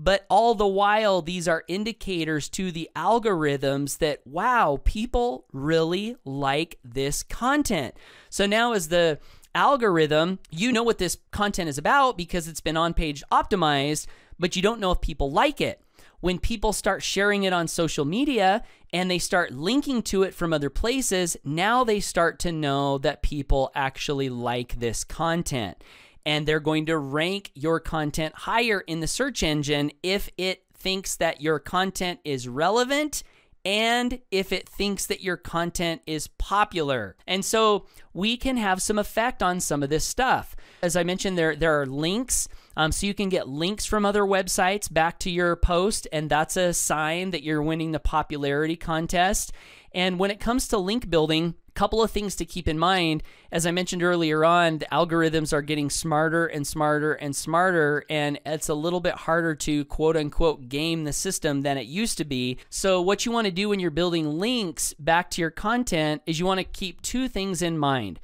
but 0.00 0.24
all 0.30 0.54
the 0.54 0.66
while, 0.66 1.20
these 1.22 1.48
are 1.48 1.64
indicators 1.66 2.48
to 2.50 2.70
the 2.70 2.88
algorithms 2.94 3.98
that, 3.98 4.24
wow, 4.24 4.80
people 4.84 5.44
really 5.52 6.14
like 6.24 6.78
this 6.84 7.24
content. 7.24 7.94
So 8.30 8.46
now, 8.46 8.74
as 8.74 8.88
the 8.88 9.18
algorithm, 9.56 10.38
you 10.50 10.70
know 10.70 10.84
what 10.84 10.98
this 10.98 11.18
content 11.32 11.68
is 11.68 11.78
about 11.78 12.16
because 12.16 12.46
it's 12.46 12.60
been 12.60 12.76
on 12.76 12.94
page 12.94 13.24
optimized, 13.32 14.06
but 14.38 14.54
you 14.54 14.62
don't 14.62 14.78
know 14.78 14.92
if 14.92 15.00
people 15.00 15.32
like 15.32 15.60
it. 15.60 15.82
When 16.20 16.38
people 16.38 16.72
start 16.72 17.02
sharing 17.02 17.42
it 17.42 17.52
on 17.52 17.66
social 17.66 18.04
media 18.04 18.62
and 18.92 19.10
they 19.10 19.18
start 19.18 19.52
linking 19.52 20.02
to 20.02 20.22
it 20.22 20.32
from 20.32 20.52
other 20.52 20.70
places, 20.70 21.36
now 21.44 21.82
they 21.82 21.98
start 21.98 22.38
to 22.40 22.52
know 22.52 22.98
that 22.98 23.22
people 23.22 23.72
actually 23.74 24.28
like 24.28 24.78
this 24.78 25.02
content 25.02 25.82
and 26.28 26.44
they're 26.44 26.60
going 26.60 26.84
to 26.84 26.98
rank 26.98 27.50
your 27.54 27.80
content 27.80 28.34
higher 28.34 28.80
in 28.80 29.00
the 29.00 29.06
search 29.06 29.42
engine 29.42 29.90
if 30.02 30.28
it 30.36 30.62
thinks 30.74 31.16
that 31.16 31.40
your 31.40 31.58
content 31.58 32.20
is 32.22 32.46
relevant 32.46 33.22
and 33.64 34.20
if 34.30 34.52
it 34.52 34.68
thinks 34.68 35.06
that 35.06 35.22
your 35.22 35.38
content 35.38 36.02
is 36.06 36.28
popular. 36.28 37.16
And 37.26 37.42
so 37.42 37.86
we 38.12 38.36
can 38.36 38.58
have 38.58 38.82
some 38.82 38.98
effect 38.98 39.42
on 39.42 39.58
some 39.58 39.82
of 39.82 39.88
this 39.88 40.04
stuff. 40.04 40.54
As 40.82 40.96
I 40.96 41.02
mentioned, 41.02 41.38
there, 41.38 41.56
there 41.56 41.80
are 41.80 41.86
links. 41.86 42.46
Um, 42.76 42.92
so 42.92 43.06
you 43.06 43.14
can 43.14 43.30
get 43.30 43.48
links 43.48 43.86
from 43.86 44.04
other 44.04 44.22
websites 44.22 44.92
back 44.92 45.18
to 45.20 45.30
your 45.30 45.56
post, 45.56 46.06
and 46.12 46.28
that's 46.28 46.58
a 46.58 46.74
sign 46.74 47.30
that 47.30 47.42
you're 47.42 47.62
winning 47.62 47.92
the 47.92 48.00
popularity 48.00 48.76
contest. 48.76 49.50
And 49.92 50.18
when 50.18 50.30
it 50.30 50.40
comes 50.40 50.68
to 50.68 50.78
link 50.78 51.08
building, 51.08 51.54
couple 51.78 52.02
of 52.02 52.10
things 52.10 52.34
to 52.34 52.44
keep 52.44 52.66
in 52.66 52.76
mind. 52.76 53.22
As 53.52 53.64
I 53.64 53.70
mentioned 53.70 54.02
earlier 54.02 54.44
on, 54.44 54.78
the 54.78 54.86
algorithms 54.86 55.52
are 55.52 55.62
getting 55.62 55.90
smarter 55.90 56.44
and 56.44 56.66
smarter 56.66 57.12
and 57.12 57.36
smarter, 57.36 58.04
and 58.10 58.40
it's 58.44 58.68
a 58.68 58.74
little 58.74 58.98
bit 58.98 59.14
harder 59.14 59.54
to 59.54 59.84
quote 59.84 60.16
unquote 60.16 60.68
game 60.68 61.04
the 61.04 61.12
system 61.12 61.62
than 61.62 61.78
it 61.78 61.86
used 61.86 62.18
to 62.18 62.24
be. 62.24 62.58
So, 62.68 63.00
what 63.00 63.24
you 63.24 63.30
want 63.30 63.44
to 63.44 63.52
do 63.52 63.68
when 63.68 63.78
you're 63.78 63.92
building 63.92 64.26
links 64.40 64.92
back 64.94 65.30
to 65.30 65.40
your 65.40 65.52
content 65.52 66.22
is 66.26 66.40
you 66.40 66.46
want 66.46 66.58
to 66.58 66.64
keep 66.64 67.00
two 67.00 67.28
things 67.28 67.62
in 67.62 67.78
mind. 67.78 68.18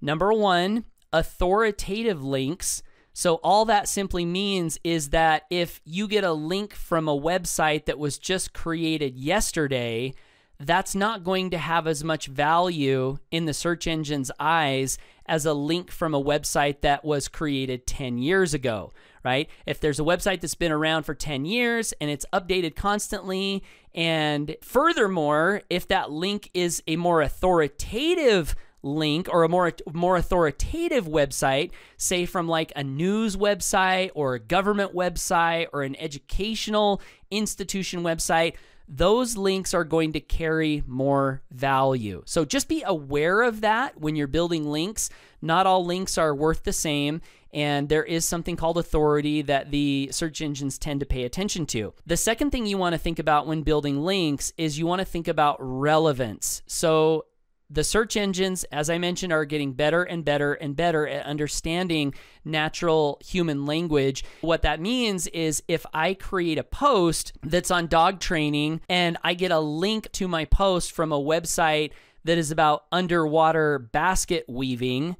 Number 0.00 0.32
one, 0.32 0.84
authoritative 1.12 2.22
links. 2.22 2.80
So, 3.12 3.40
all 3.42 3.64
that 3.64 3.88
simply 3.88 4.24
means 4.24 4.78
is 4.84 5.10
that 5.10 5.46
if 5.50 5.80
you 5.84 6.06
get 6.06 6.22
a 6.22 6.32
link 6.32 6.74
from 6.74 7.08
a 7.08 7.20
website 7.20 7.86
that 7.86 7.98
was 7.98 8.18
just 8.18 8.52
created 8.52 9.18
yesterday, 9.18 10.14
that's 10.60 10.94
not 10.94 11.24
going 11.24 11.50
to 11.50 11.58
have 11.58 11.86
as 11.86 12.04
much 12.04 12.26
value 12.26 13.18
in 13.30 13.46
the 13.46 13.54
search 13.54 13.86
engine's 13.86 14.30
eyes 14.38 14.98
as 15.24 15.46
a 15.46 15.54
link 15.54 15.90
from 15.90 16.14
a 16.14 16.22
website 16.22 16.82
that 16.82 17.04
was 17.04 17.28
created 17.28 17.86
10 17.86 18.18
years 18.18 18.52
ago, 18.52 18.92
right? 19.24 19.48
If 19.64 19.80
there's 19.80 19.98
a 19.98 20.04
website 20.04 20.40
that's 20.40 20.54
been 20.54 20.72
around 20.72 21.04
for 21.04 21.14
10 21.14 21.46
years 21.46 21.94
and 22.00 22.10
it's 22.10 22.26
updated 22.32 22.76
constantly, 22.76 23.62
and 23.94 24.54
furthermore, 24.62 25.62
if 25.70 25.88
that 25.88 26.10
link 26.10 26.50
is 26.52 26.82
a 26.86 26.96
more 26.96 27.22
authoritative 27.22 28.54
link 28.82 29.28
or 29.30 29.44
a 29.44 29.48
more 29.48 29.72
more 29.92 30.16
authoritative 30.16 31.06
website, 31.06 31.70
say 31.96 32.26
from 32.26 32.48
like 32.48 32.72
a 32.76 32.84
news 32.84 33.36
website 33.36 34.10
or 34.14 34.34
a 34.34 34.40
government 34.40 34.94
website 34.94 35.68
or 35.72 35.82
an 35.82 35.96
educational 35.96 37.00
institution 37.30 38.02
website, 38.02 38.54
those 38.90 39.36
links 39.36 39.72
are 39.72 39.84
going 39.84 40.12
to 40.14 40.20
carry 40.20 40.82
more 40.86 41.42
value. 41.52 42.22
So 42.26 42.44
just 42.44 42.68
be 42.68 42.82
aware 42.84 43.42
of 43.42 43.60
that 43.60 44.00
when 44.00 44.16
you're 44.16 44.26
building 44.26 44.68
links. 44.68 45.10
Not 45.40 45.66
all 45.66 45.84
links 45.84 46.18
are 46.18 46.34
worth 46.34 46.64
the 46.64 46.72
same, 46.72 47.22
and 47.54 47.88
there 47.88 48.04
is 48.04 48.24
something 48.24 48.56
called 48.56 48.78
authority 48.78 49.42
that 49.42 49.70
the 49.70 50.08
search 50.10 50.40
engines 50.40 50.76
tend 50.76 51.00
to 51.00 51.06
pay 51.06 51.22
attention 51.22 51.66
to. 51.66 51.94
The 52.04 52.16
second 52.16 52.50
thing 52.50 52.66
you 52.66 52.78
want 52.78 52.94
to 52.94 52.98
think 52.98 53.20
about 53.20 53.46
when 53.46 53.62
building 53.62 54.02
links 54.02 54.52
is 54.56 54.78
you 54.78 54.86
want 54.86 54.98
to 54.98 55.04
think 55.04 55.28
about 55.28 55.56
relevance. 55.60 56.62
So 56.66 57.26
the 57.70 57.84
search 57.84 58.16
engines, 58.16 58.64
as 58.64 58.90
I 58.90 58.98
mentioned, 58.98 59.32
are 59.32 59.44
getting 59.44 59.72
better 59.72 60.02
and 60.02 60.24
better 60.24 60.54
and 60.54 60.74
better 60.74 61.06
at 61.06 61.24
understanding 61.24 62.14
natural 62.44 63.20
human 63.24 63.64
language. 63.64 64.24
What 64.40 64.62
that 64.62 64.80
means 64.80 65.28
is 65.28 65.62
if 65.68 65.86
I 65.94 66.14
create 66.14 66.58
a 66.58 66.64
post 66.64 67.32
that's 67.42 67.70
on 67.70 67.86
dog 67.86 68.18
training 68.18 68.80
and 68.88 69.16
I 69.22 69.34
get 69.34 69.52
a 69.52 69.60
link 69.60 70.10
to 70.12 70.26
my 70.26 70.46
post 70.46 70.90
from 70.90 71.12
a 71.12 71.20
website 71.20 71.92
that 72.24 72.38
is 72.38 72.50
about 72.50 72.84
underwater 72.90 73.78
basket 73.78 74.46
weaving, 74.48 75.16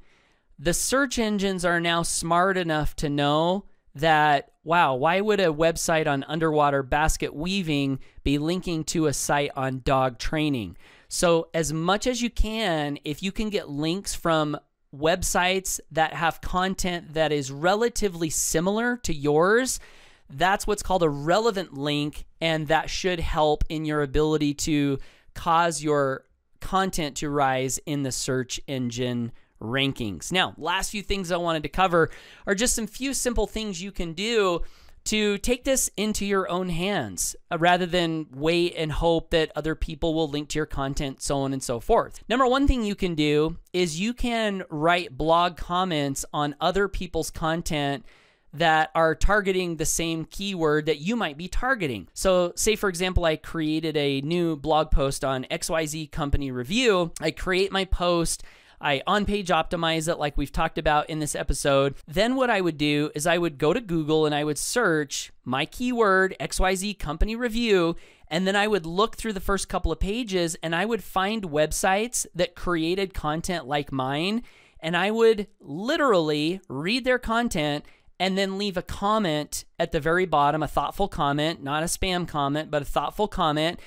the 0.59 0.73
search 0.73 1.17
engines 1.17 1.63
are 1.63 1.79
now 1.79 2.03
smart 2.03 2.57
enough 2.57 2.95
to 2.97 3.09
know 3.09 3.65
that 3.95 4.49
wow, 4.63 4.93
why 4.93 5.19
would 5.19 5.39
a 5.39 5.47
website 5.47 6.05
on 6.05 6.23
underwater 6.25 6.83
basket 6.83 7.33
weaving 7.33 7.99
be 8.23 8.37
linking 8.37 8.83
to 8.83 9.07
a 9.07 9.13
site 9.13 9.49
on 9.55 9.81
dog 9.83 10.19
training? 10.19 10.77
So, 11.13 11.49
as 11.53 11.73
much 11.73 12.07
as 12.07 12.21
you 12.21 12.29
can, 12.29 12.97
if 13.03 13.21
you 13.21 13.33
can 13.33 13.49
get 13.49 13.67
links 13.67 14.15
from 14.15 14.57
websites 14.95 15.81
that 15.91 16.13
have 16.13 16.39
content 16.39 17.15
that 17.15 17.33
is 17.33 17.51
relatively 17.51 18.29
similar 18.29 18.95
to 19.03 19.13
yours, 19.13 19.81
that's 20.29 20.65
what's 20.65 20.81
called 20.81 21.03
a 21.03 21.09
relevant 21.09 21.73
link. 21.73 22.23
And 22.39 22.69
that 22.69 22.89
should 22.89 23.19
help 23.19 23.65
in 23.67 23.83
your 23.83 24.03
ability 24.03 24.53
to 24.53 24.99
cause 25.33 25.83
your 25.83 26.23
content 26.61 27.17
to 27.17 27.29
rise 27.29 27.77
in 27.85 28.03
the 28.03 28.13
search 28.13 28.61
engine 28.65 29.33
rankings. 29.61 30.31
Now, 30.31 30.53
last 30.57 30.91
few 30.91 31.03
things 31.03 31.29
I 31.29 31.35
wanted 31.35 31.63
to 31.63 31.69
cover 31.69 32.09
are 32.47 32.55
just 32.55 32.73
some 32.73 32.87
few 32.87 33.13
simple 33.13 33.47
things 33.47 33.83
you 33.83 33.91
can 33.91 34.13
do 34.13 34.61
to 35.05 35.37
take 35.39 35.63
this 35.63 35.89
into 35.97 36.25
your 36.25 36.49
own 36.49 36.69
hands 36.69 37.35
uh, 37.49 37.57
rather 37.57 37.85
than 37.85 38.27
wait 38.33 38.75
and 38.77 38.91
hope 38.91 39.31
that 39.31 39.51
other 39.55 39.75
people 39.75 40.13
will 40.13 40.29
link 40.29 40.49
to 40.49 40.59
your 40.59 40.65
content, 40.65 41.21
so 41.21 41.39
on 41.39 41.53
and 41.53 41.63
so 41.63 41.79
forth. 41.79 42.19
Number 42.29 42.47
one 42.47 42.67
thing 42.67 42.83
you 42.83 42.95
can 42.95 43.15
do 43.15 43.57
is 43.73 43.99
you 43.99 44.13
can 44.13 44.63
write 44.69 45.17
blog 45.17 45.57
comments 45.57 46.25
on 46.33 46.55
other 46.61 46.87
people's 46.87 47.31
content 47.31 48.05
that 48.53 48.91
are 48.93 49.15
targeting 49.15 49.77
the 49.77 49.85
same 49.85 50.25
keyword 50.25 50.85
that 50.85 50.99
you 50.99 51.15
might 51.15 51.37
be 51.37 51.47
targeting. 51.47 52.07
So, 52.13 52.51
say 52.55 52.75
for 52.75 52.89
example, 52.89 53.25
I 53.25 53.37
created 53.37 53.95
a 53.95 54.21
new 54.21 54.57
blog 54.57 54.91
post 54.91 55.23
on 55.23 55.45
XYZ 55.45 56.11
company 56.11 56.51
review. 56.51 57.11
I 57.21 57.31
create 57.31 57.71
my 57.71 57.85
post 57.85 58.43
I 58.81 59.01
on 59.05 59.25
page 59.25 59.49
optimize 59.49 60.09
it 60.09 60.17
like 60.17 60.37
we've 60.37 60.51
talked 60.51 60.77
about 60.77 61.09
in 61.09 61.19
this 61.19 61.35
episode. 61.35 61.95
Then 62.07 62.35
what 62.35 62.49
I 62.49 62.61
would 62.61 62.77
do 62.77 63.11
is 63.15 63.27
I 63.27 63.37
would 63.37 63.57
go 63.57 63.73
to 63.73 63.81
Google 63.81 64.25
and 64.25 64.33
I 64.33 64.43
would 64.43 64.57
search 64.57 65.31
my 65.45 65.65
keyword 65.65 66.35
XYZ 66.39 66.97
company 66.99 67.35
review 67.35 67.95
and 68.27 68.47
then 68.47 68.55
I 68.55 68.67
would 68.67 68.85
look 68.85 69.15
through 69.15 69.33
the 69.33 69.39
first 69.39 69.69
couple 69.69 69.91
of 69.91 69.99
pages 69.99 70.55
and 70.63 70.75
I 70.75 70.85
would 70.85 71.03
find 71.03 71.43
websites 71.43 72.25
that 72.33 72.55
created 72.55 73.13
content 73.13 73.67
like 73.67 73.91
mine 73.91 74.43
and 74.79 74.97
I 74.97 75.11
would 75.11 75.47
literally 75.59 76.59
read 76.67 77.03
their 77.03 77.19
content 77.19 77.85
and 78.19 78.37
then 78.37 78.57
leave 78.57 78.77
a 78.77 78.83
comment 78.83 79.65
at 79.79 79.91
the 79.91 79.99
very 79.99 80.25
bottom, 80.25 80.61
a 80.61 80.67
thoughtful 80.67 81.07
comment, 81.07 81.63
not 81.63 81.83
a 81.83 81.87
spam 81.87 82.27
comment, 82.27 82.69
but 82.69 82.83
a 82.83 82.85
thoughtful 82.85 83.27
comment. 83.27 83.79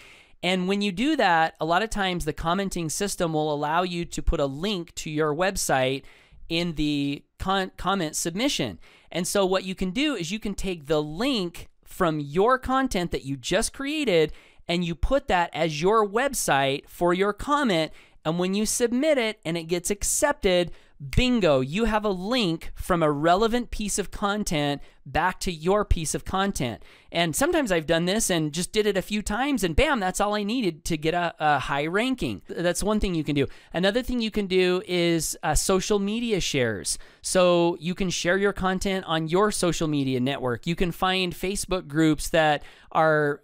And 0.44 0.68
when 0.68 0.82
you 0.82 0.92
do 0.92 1.16
that, 1.16 1.54
a 1.58 1.64
lot 1.64 1.82
of 1.82 1.88
times 1.88 2.26
the 2.26 2.34
commenting 2.34 2.90
system 2.90 3.32
will 3.32 3.50
allow 3.50 3.82
you 3.82 4.04
to 4.04 4.22
put 4.22 4.40
a 4.40 4.44
link 4.44 4.94
to 4.96 5.08
your 5.08 5.34
website 5.34 6.02
in 6.50 6.74
the 6.74 7.24
con- 7.38 7.72
comment 7.78 8.14
submission. 8.14 8.78
And 9.10 9.26
so 9.26 9.46
what 9.46 9.64
you 9.64 9.74
can 9.74 9.90
do 9.90 10.14
is 10.14 10.30
you 10.30 10.38
can 10.38 10.54
take 10.54 10.84
the 10.84 11.02
link 11.02 11.70
from 11.86 12.20
your 12.20 12.58
content 12.58 13.10
that 13.10 13.24
you 13.24 13.38
just 13.38 13.72
created 13.72 14.34
and 14.68 14.84
you 14.84 14.94
put 14.94 15.28
that 15.28 15.48
as 15.54 15.80
your 15.80 16.06
website 16.06 16.90
for 16.90 17.14
your 17.14 17.32
comment. 17.32 17.90
And 18.22 18.38
when 18.38 18.52
you 18.52 18.66
submit 18.66 19.16
it 19.16 19.40
and 19.46 19.56
it 19.56 19.64
gets 19.64 19.90
accepted, 19.90 20.72
bingo, 21.10 21.60
you 21.60 21.84
have 21.84 22.04
a 22.04 22.10
link 22.10 22.72
from 22.74 23.02
a 23.02 23.10
relevant 23.10 23.70
piece 23.70 23.98
of 23.98 24.10
content 24.10 24.80
back 25.06 25.38
to 25.40 25.52
your 25.52 25.84
piece 25.84 26.14
of 26.14 26.24
content. 26.24 26.82
And 27.12 27.36
sometimes 27.36 27.70
I've 27.70 27.86
done 27.86 28.06
this 28.06 28.30
and 28.30 28.52
just 28.52 28.72
did 28.72 28.86
it 28.86 28.96
a 28.96 29.02
few 29.02 29.20
times, 29.20 29.62
and 29.62 29.76
bam, 29.76 30.00
that's 30.00 30.20
all 30.20 30.34
I 30.34 30.42
needed 30.42 30.84
to 30.86 30.96
get 30.96 31.14
a, 31.14 31.34
a 31.38 31.58
high 31.58 31.86
ranking. 31.86 32.42
That's 32.48 32.82
one 32.82 33.00
thing 33.00 33.14
you 33.14 33.24
can 33.24 33.34
do. 33.34 33.46
Another 33.72 34.02
thing 34.02 34.20
you 34.20 34.30
can 34.30 34.46
do 34.46 34.82
is 34.86 35.36
uh, 35.42 35.54
social 35.54 35.98
media 35.98 36.40
shares. 36.40 36.98
So 37.22 37.76
you 37.80 37.94
can 37.94 38.10
share 38.10 38.38
your 38.38 38.52
content 38.52 39.04
on 39.06 39.28
your 39.28 39.52
social 39.52 39.88
media 39.88 40.20
network. 40.20 40.66
You 40.66 40.76
can 40.76 40.90
find 40.90 41.34
Facebook 41.34 41.86
groups 41.86 42.30
that 42.30 42.62
are 42.92 43.42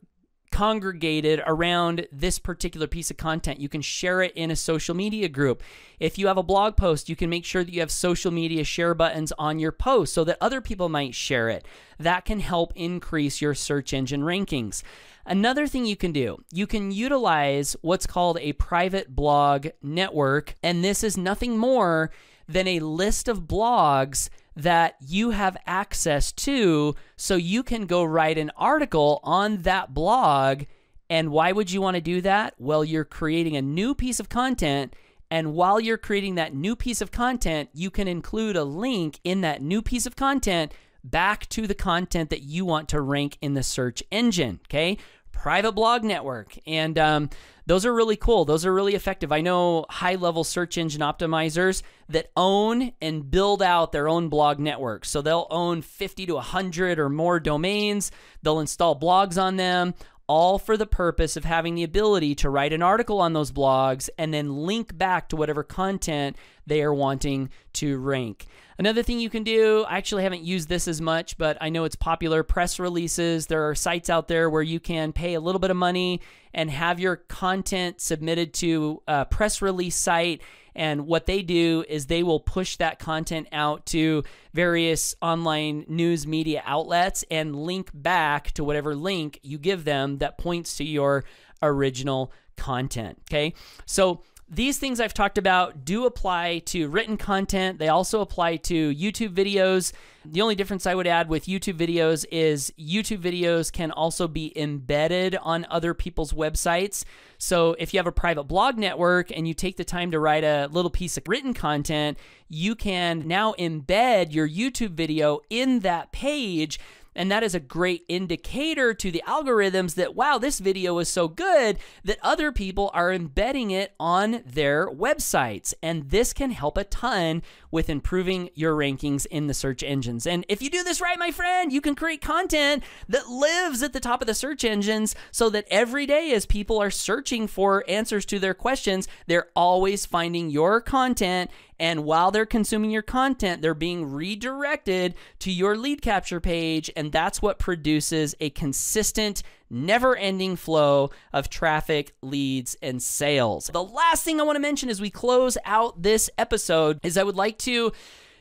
congregated 0.50 1.42
around 1.46 2.06
this 2.12 2.38
particular 2.38 2.86
piece 2.86 3.10
of 3.10 3.16
content. 3.16 3.60
You 3.60 3.68
can 3.68 3.82
share 3.82 4.22
it 4.22 4.32
in 4.34 4.50
a 4.50 4.56
social 4.56 4.94
media 4.94 5.28
group. 5.28 5.62
If 5.98 6.18
you 6.18 6.26
have 6.26 6.38
a 6.38 6.42
blog 6.42 6.76
post, 6.76 7.08
you 7.08 7.16
can 7.16 7.30
make 7.30 7.44
sure 7.44 7.64
that 7.64 7.72
you 7.72 7.80
have 7.80 7.90
social 7.90 8.30
media 8.30 8.64
share 8.64 8.94
buttons 8.94 9.32
on 9.38 9.58
your 9.58 9.72
post 9.72 10.12
so 10.12 10.24
that 10.24 10.38
other 10.40 10.60
people 10.60 10.88
might 10.88 11.14
share 11.14 11.48
it. 11.48 11.64
That 11.98 12.24
can 12.24 12.40
help 12.40 12.72
increase 12.74 13.40
your 13.40 13.54
search 13.54 13.92
engine 13.92 14.22
rankings. 14.22 14.82
Another 15.26 15.66
thing 15.66 15.86
you 15.86 15.96
can 15.96 16.12
do, 16.12 16.42
you 16.50 16.66
can 16.66 16.90
utilize 16.90 17.76
what's 17.82 18.06
called 18.06 18.38
a 18.40 18.54
private 18.54 19.14
blog 19.14 19.68
network, 19.82 20.54
and 20.62 20.82
this 20.82 21.04
is 21.04 21.16
nothing 21.16 21.56
more 21.58 22.10
than 22.50 22.66
a 22.66 22.80
list 22.80 23.28
of 23.28 23.42
blogs 23.42 24.28
that 24.56 24.96
you 25.00 25.30
have 25.30 25.56
access 25.66 26.32
to 26.32 26.94
so 27.16 27.36
you 27.36 27.62
can 27.62 27.86
go 27.86 28.04
write 28.04 28.38
an 28.38 28.50
article 28.56 29.20
on 29.22 29.62
that 29.62 29.94
blog. 29.94 30.64
And 31.08 31.30
why 31.30 31.52
would 31.52 31.70
you 31.70 31.80
want 31.80 31.96
to 31.96 32.00
do 32.00 32.20
that? 32.22 32.54
Well, 32.58 32.84
you're 32.84 33.04
creating 33.04 33.56
a 33.56 33.62
new 33.62 33.94
piece 33.94 34.20
of 34.20 34.28
content. 34.28 34.94
And 35.30 35.54
while 35.54 35.78
you're 35.80 35.98
creating 35.98 36.34
that 36.34 36.54
new 36.54 36.74
piece 36.74 37.00
of 37.00 37.12
content, 37.12 37.70
you 37.72 37.90
can 37.90 38.08
include 38.08 38.56
a 38.56 38.64
link 38.64 39.20
in 39.22 39.40
that 39.42 39.62
new 39.62 39.80
piece 39.80 40.06
of 40.06 40.16
content 40.16 40.72
back 41.02 41.48
to 41.48 41.66
the 41.66 41.74
content 41.74 42.30
that 42.30 42.42
you 42.42 42.64
want 42.64 42.88
to 42.90 43.00
rank 43.00 43.38
in 43.40 43.54
the 43.54 43.62
search 43.62 44.02
engine. 44.10 44.60
Okay 44.68 44.98
private 45.40 45.72
blog 45.72 46.04
network. 46.04 46.58
And 46.66 46.98
um, 46.98 47.30
those 47.64 47.86
are 47.86 47.94
really 47.94 48.16
cool. 48.16 48.44
Those 48.44 48.66
are 48.66 48.74
really 48.74 48.94
effective. 48.94 49.32
I 49.32 49.40
know 49.40 49.86
high 49.88 50.16
level 50.16 50.44
search 50.44 50.76
engine 50.76 51.00
optimizers 51.00 51.82
that 52.10 52.30
own 52.36 52.92
and 53.00 53.30
build 53.30 53.62
out 53.62 53.92
their 53.92 54.06
own 54.06 54.28
blog 54.28 54.58
network. 54.58 55.06
So 55.06 55.22
they'll 55.22 55.46
own 55.50 55.80
50 55.80 56.26
to 56.26 56.34
100 56.34 56.98
or 56.98 57.08
more 57.08 57.40
domains, 57.40 58.12
they'll 58.42 58.60
install 58.60 58.98
blogs 59.00 59.40
on 59.40 59.56
them. 59.56 59.94
All 60.30 60.60
for 60.60 60.76
the 60.76 60.86
purpose 60.86 61.36
of 61.36 61.42
having 61.42 61.74
the 61.74 61.82
ability 61.82 62.36
to 62.36 62.50
write 62.50 62.72
an 62.72 62.82
article 62.82 63.20
on 63.20 63.32
those 63.32 63.50
blogs 63.50 64.08
and 64.16 64.32
then 64.32 64.58
link 64.58 64.96
back 64.96 65.28
to 65.30 65.36
whatever 65.36 65.64
content 65.64 66.36
they 66.64 66.82
are 66.82 66.94
wanting 66.94 67.50
to 67.72 67.98
rank. 67.98 68.46
Another 68.78 69.02
thing 69.02 69.18
you 69.18 69.28
can 69.28 69.42
do, 69.42 69.84
I 69.88 69.96
actually 69.96 70.22
haven't 70.22 70.44
used 70.44 70.68
this 70.68 70.86
as 70.86 71.00
much, 71.00 71.36
but 71.36 71.58
I 71.60 71.68
know 71.68 71.82
it's 71.82 71.96
popular 71.96 72.44
press 72.44 72.78
releases. 72.78 73.48
There 73.48 73.68
are 73.68 73.74
sites 73.74 74.08
out 74.08 74.28
there 74.28 74.48
where 74.48 74.62
you 74.62 74.78
can 74.78 75.12
pay 75.12 75.34
a 75.34 75.40
little 75.40 75.58
bit 75.58 75.72
of 75.72 75.76
money 75.76 76.20
and 76.52 76.70
have 76.70 77.00
your 77.00 77.16
content 77.16 78.00
submitted 78.00 78.52
to 78.54 79.02
a 79.06 79.24
press 79.24 79.62
release 79.62 79.96
site. 79.96 80.42
And 80.74 81.06
what 81.06 81.26
they 81.26 81.42
do 81.42 81.84
is 81.88 82.06
they 82.06 82.22
will 82.22 82.40
push 82.40 82.76
that 82.76 82.98
content 82.98 83.48
out 83.52 83.86
to 83.86 84.22
various 84.54 85.14
online 85.20 85.84
news 85.88 86.26
media 86.26 86.62
outlets 86.64 87.24
and 87.30 87.56
link 87.56 87.90
back 87.92 88.52
to 88.52 88.64
whatever 88.64 88.94
link 88.94 89.40
you 89.42 89.58
give 89.58 89.84
them 89.84 90.18
that 90.18 90.38
points 90.38 90.76
to 90.76 90.84
your 90.84 91.24
original 91.62 92.32
content. 92.56 93.18
Okay. 93.28 93.54
So 93.84 94.22
these 94.50 94.78
things 94.78 94.98
I've 94.98 95.14
talked 95.14 95.38
about 95.38 95.84
do 95.84 96.06
apply 96.06 96.58
to 96.66 96.88
written 96.88 97.16
content. 97.16 97.78
They 97.78 97.88
also 97.88 98.20
apply 98.20 98.56
to 98.56 98.92
YouTube 98.92 99.32
videos. 99.32 99.92
The 100.24 100.42
only 100.42 100.56
difference 100.56 100.86
I 100.86 100.94
would 100.96 101.06
add 101.06 101.28
with 101.28 101.46
YouTube 101.46 101.78
videos 101.78 102.24
is 102.32 102.72
YouTube 102.76 103.22
videos 103.22 103.72
can 103.72 103.92
also 103.92 104.26
be 104.26 104.52
embedded 104.58 105.36
on 105.36 105.66
other 105.70 105.94
people's 105.94 106.32
websites. 106.32 107.04
So 107.38 107.76
if 107.78 107.94
you 107.94 107.98
have 107.98 108.08
a 108.08 108.12
private 108.12 108.44
blog 108.44 108.76
network 108.76 109.30
and 109.30 109.46
you 109.46 109.54
take 109.54 109.76
the 109.76 109.84
time 109.84 110.10
to 110.10 110.18
write 110.18 110.44
a 110.44 110.68
little 110.72 110.90
piece 110.90 111.16
of 111.16 111.28
written 111.28 111.54
content, 111.54 112.18
you 112.48 112.74
can 112.74 113.28
now 113.28 113.52
embed 113.52 114.32
your 114.32 114.48
YouTube 114.48 114.90
video 114.90 115.40
in 115.48 115.80
that 115.80 116.10
page 116.10 116.80
and 117.14 117.30
that 117.30 117.42
is 117.42 117.54
a 117.54 117.60
great 117.60 118.04
indicator 118.08 118.94
to 118.94 119.10
the 119.10 119.22
algorithms 119.26 119.94
that, 119.94 120.14
wow, 120.14 120.38
this 120.38 120.58
video 120.60 120.98
is 120.98 121.08
so 121.08 121.28
good 121.28 121.78
that 122.04 122.18
other 122.22 122.52
people 122.52 122.90
are 122.94 123.12
embedding 123.12 123.70
it 123.70 123.94
on 123.98 124.42
their 124.46 124.88
websites. 124.88 125.74
And 125.82 126.10
this 126.10 126.32
can 126.32 126.50
help 126.52 126.76
a 126.76 126.84
ton 126.84 127.42
with 127.70 127.90
improving 127.90 128.50
your 128.54 128.74
rankings 128.74 129.26
in 129.26 129.46
the 129.46 129.54
search 129.54 129.82
engines. 129.82 130.26
And 130.26 130.44
if 130.48 130.62
you 130.62 130.70
do 130.70 130.84
this 130.84 131.00
right, 131.00 131.18
my 131.18 131.30
friend, 131.30 131.72
you 131.72 131.80
can 131.80 131.94
create 131.94 132.20
content 132.20 132.82
that 133.08 133.28
lives 133.28 133.82
at 133.82 133.92
the 133.92 134.00
top 134.00 134.20
of 134.20 134.26
the 134.26 134.34
search 134.34 134.64
engines 134.64 135.14
so 135.30 135.50
that 135.50 135.66
every 135.70 136.06
day 136.06 136.32
as 136.32 136.46
people 136.46 136.80
are 136.80 136.90
searching 136.90 137.46
for 137.46 137.84
answers 137.88 138.24
to 138.26 138.38
their 138.38 138.54
questions, 138.54 139.08
they're 139.26 139.48
always 139.56 140.06
finding 140.06 140.50
your 140.50 140.80
content 140.80 141.50
and 141.80 142.04
while 142.04 142.30
they're 142.30 142.44
consuming 142.44 142.90
your 142.90 143.00
content, 143.00 143.62
they're 143.62 143.72
being 143.72 144.12
redirected 144.12 145.14
to 145.38 145.50
your 145.50 145.78
lead 145.78 146.02
capture 146.02 146.38
page. 146.38 146.90
And 146.94 147.10
that's 147.10 147.40
what 147.40 147.58
produces 147.58 148.34
a 148.38 148.50
consistent, 148.50 149.42
never 149.70 150.14
ending 150.14 150.56
flow 150.56 151.10
of 151.32 151.48
traffic, 151.48 152.14
leads, 152.20 152.76
and 152.82 153.02
sales. 153.02 153.70
The 153.72 153.82
last 153.82 154.24
thing 154.24 154.38
I 154.38 154.44
want 154.44 154.56
to 154.56 154.60
mention 154.60 154.90
as 154.90 155.00
we 155.00 155.08
close 155.08 155.56
out 155.64 156.02
this 156.02 156.28
episode 156.36 157.00
is 157.02 157.16
I 157.16 157.22
would 157.22 157.36
like 157.36 157.56
to 157.60 157.92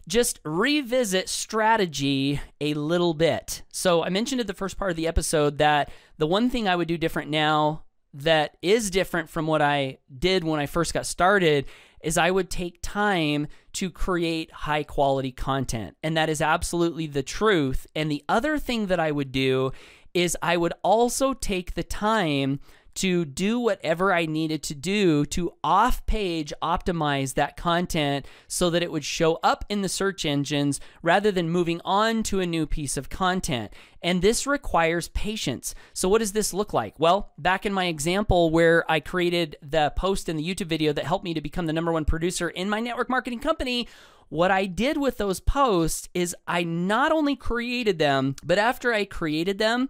just 0.06 0.42
revisit 0.44 1.30
strategy 1.30 2.42
a 2.60 2.74
little 2.74 3.14
bit. 3.14 3.62
So, 3.72 4.04
I 4.04 4.10
mentioned 4.10 4.42
at 4.42 4.48
the 4.48 4.54
first 4.54 4.78
part 4.78 4.92
of 4.92 4.98
the 4.98 5.08
episode 5.08 5.60
that 5.60 5.92
the 6.18 6.28
one 6.28 6.50
thing 6.50 6.68
I 6.68 6.76
would 6.76 6.88
do 6.90 6.98
different 6.98 7.30
now 7.30 7.84
that 8.14 8.58
is 8.62 8.90
different 8.90 9.30
from 9.30 9.48
what 9.48 9.62
I 9.62 10.00
did 10.18 10.44
when 10.44 10.60
I 10.60 10.66
first 10.66 10.94
got 10.94 11.06
started 11.06 11.66
is 12.02 12.18
I 12.18 12.32
would 12.32 12.50
take 12.50 12.80
time 12.82 13.48
to 13.74 13.90
create 13.90 14.52
high 14.52 14.84
quality 14.84 15.32
content. 15.32 15.98
And 16.04 16.16
that 16.18 16.30
is 16.30 16.42
absolutely 16.42 17.08
the 17.08 17.24
truth. 17.24 17.88
And 17.96 18.12
the 18.12 18.24
other 18.28 18.58
thing 18.58 18.88
that 18.88 19.00
I 19.00 19.12
would 19.12 19.32
do 19.32 19.72
is 20.14 20.38
I 20.42 20.58
would 20.58 20.74
also 20.84 21.34
take 21.34 21.74
the 21.74 21.84
time 21.84 22.60
to 23.00 23.24
do 23.24 23.62
whatever 23.62 24.14
I 24.14 24.26
needed 24.26 24.62
to 24.64 24.76
do 24.76 25.26
to 25.28 25.54
off 25.64 26.06
page 26.06 26.52
optimize 26.62 27.36
that 27.36 27.56
content 27.56 28.26
so 28.46 28.70
that 28.70 28.84
it 28.84 28.92
would 28.92 29.06
show 29.06 29.40
up 29.42 29.64
in 29.70 29.82
the 29.82 29.88
search 29.88 30.26
engines 30.26 30.82
rather 31.02 31.32
than 31.32 31.50
moving 31.50 31.80
on 31.86 32.24
to 32.24 32.42
a 32.42 32.46
new 32.46 32.66
piece 32.66 32.98
of 32.98 33.10
content. 33.10 33.72
And 34.02 34.22
this 34.22 34.46
requires 34.46 35.08
patience. 35.10 35.74
So, 35.94 36.10
what 36.10 36.20
does 36.20 36.34
this 36.34 36.54
look 36.54 36.74
like? 36.74 37.00
Well, 37.00 37.32
back 37.38 37.66
in 37.66 37.72
my 37.72 37.86
example 37.86 38.50
where 38.50 38.90
I 38.92 39.00
created 39.00 39.56
the 39.62 39.94
post 39.96 40.28
in 40.28 40.36
the 40.36 40.44
YouTube 40.44 40.68
video 40.68 40.92
that 40.92 41.06
helped 41.06 41.24
me 41.24 41.34
to 41.34 41.42
become 41.42 41.68
the 41.68 41.74
number 41.74 41.94
one 41.94 42.04
producer 42.04 42.50
in 42.50 42.70
my 42.70 42.82
network 42.82 43.10
marketing 43.10 43.40
company. 43.40 43.88
What 44.28 44.52
I 44.52 44.66
did 44.66 44.98
with 44.98 45.18
those 45.18 45.40
posts 45.40 46.10
is 46.14 46.36
I 46.48 46.64
not 46.64 47.14
only 47.14 47.38
created 47.38 47.98
them, 47.98 48.36
but 48.44 48.58
after 48.60 48.94
I 48.94 49.06
created 49.06 49.58
them, 49.58 49.90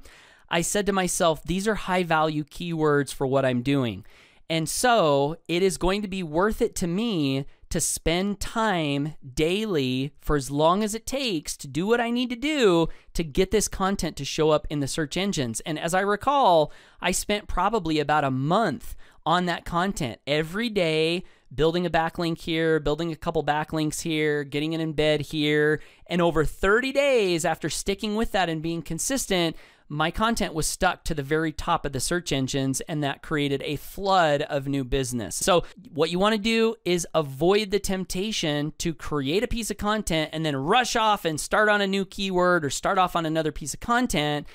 I 0.50 0.62
said 0.62 0.86
to 0.88 0.94
myself, 0.94 1.44
these 1.44 1.68
are 1.68 1.76
high 1.76 2.04
value 2.04 2.44
keywords 2.44 3.14
for 3.14 3.28
what 3.28 3.46
I'm 3.46 3.62
doing. 3.62 4.06
And 4.50 4.68
so 4.68 5.38
it 5.48 5.62
is 5.62 5.78
going 5.78 6.02
to 6.02 6.08
be 6.08 6.24
worth 6.24 6.62
it 6.62 6.76
to 6.78 6.88
me 6.88 7.46
to 7.70 7.80
spend 7.80 8.40
time 8.40 9.14
daily 9.36 10.12
for 10.22 10.36
as 10.36 10.50
long 10.50 10.84
as 10.84 10.96
it 10.96 11.06
takes 11.06 11.56
to 11.58 11.68
do 11.68 11.86
what 11.86 12.02
I 12.02 12.10
need 12.10 12.32
to 12.32 12.36
do 12.36 12.88
to 13.14 13.24
get 13.24 13.52
this 13.52 13.68
content 13.68 14.18
to 14.18 14.26
show 14.26 14.50
up 14.50 14.66
in 14.72 14.80
the 14.80 14.88
search 14.88 15.18
engines. 15.18 15.60
And 15.62 15.78
as 15.78 15.94
I 15.94 16.00
recall, 16.00 16.72
I 17.00 17.12
spent 17.12 17.48
probably 17.48 18.00
about 18.00 18.24
a 18.24 18.32
month 18.32 18.96
on 19.24 19.46
that 19.46 19.66
content 19.66 20.20
every 20.26 20.70
day, 20.70 21.24
building 21.54 21.86
a 21.86 21.90
backlink 21.92 22.40
here, 22.42 22.80
building 22.80 23.12
a 23.12 23.16
couple 23.16 23.44
backlinks 23.44 24.02
here, 24.02 24.44
getting 24.44 24.74
an 24.74 24.94
embed 24.94 25.22
here. 25.22 25.80
And 26.08 26.24
over 26.24 26.44
30 26.44 26.92
days 26.92 27.46
after 27.46 27.70
sticking 27.70 28.16
with 28.16 28.32
that 28.32 28.50
and 28.50 28.64
being 28.64 28.82
consistent, 28.82 29.56
my 29.89 30.12
content 30.12 30.54
was 30.54 30.67
stuck 30.67 31.04
to 31.06 31.15
the 31.15 31.23
very 31.23 31.52
top 31.52 31.84
of 31.84 31.93
the 31.93 31.99
search 31.99 32.32
engines, 32.32 32.80
and 32.82 33.04
that 33.04 33.23
created 33.23 33.63
a 33.63 33.75
flood 33.75 34.43
of 34.43 34.67
new 34.67 34.84
business. 34.84 35.36
So, 35.36 35.65
what 35.91 36.12
you 36.12 36.19
want 36.19 36.36
to 36.36 36.41
do 36.41 36.75
is 36.86 37.08
avoid 37.15 37.71
the 37.71 37.80
temptation 37.80 38.73
to 38.78 38.93
create 38.93 39.43
a 39.43 39.47
piece 39.47 39.71
of 39.71 39.78
content 39.78 40.30
and 40.32 40.45
then 40.45 40.56
rush 40.56 40.95
off 40.95 41.25
and 41.25 41.39
start 41.39 41.69
on 41.69 41.82
a 41.82 41.88
new 41.88 42.06
keyword 42.06 42.63
or 42.63 42.69
start 42.69 42.99
off 42.99 43.15
on 43.15 43.25
another 43.25 43.52
piece 43.52 43.73
of 43.73 43.80
content. 43.80 44.45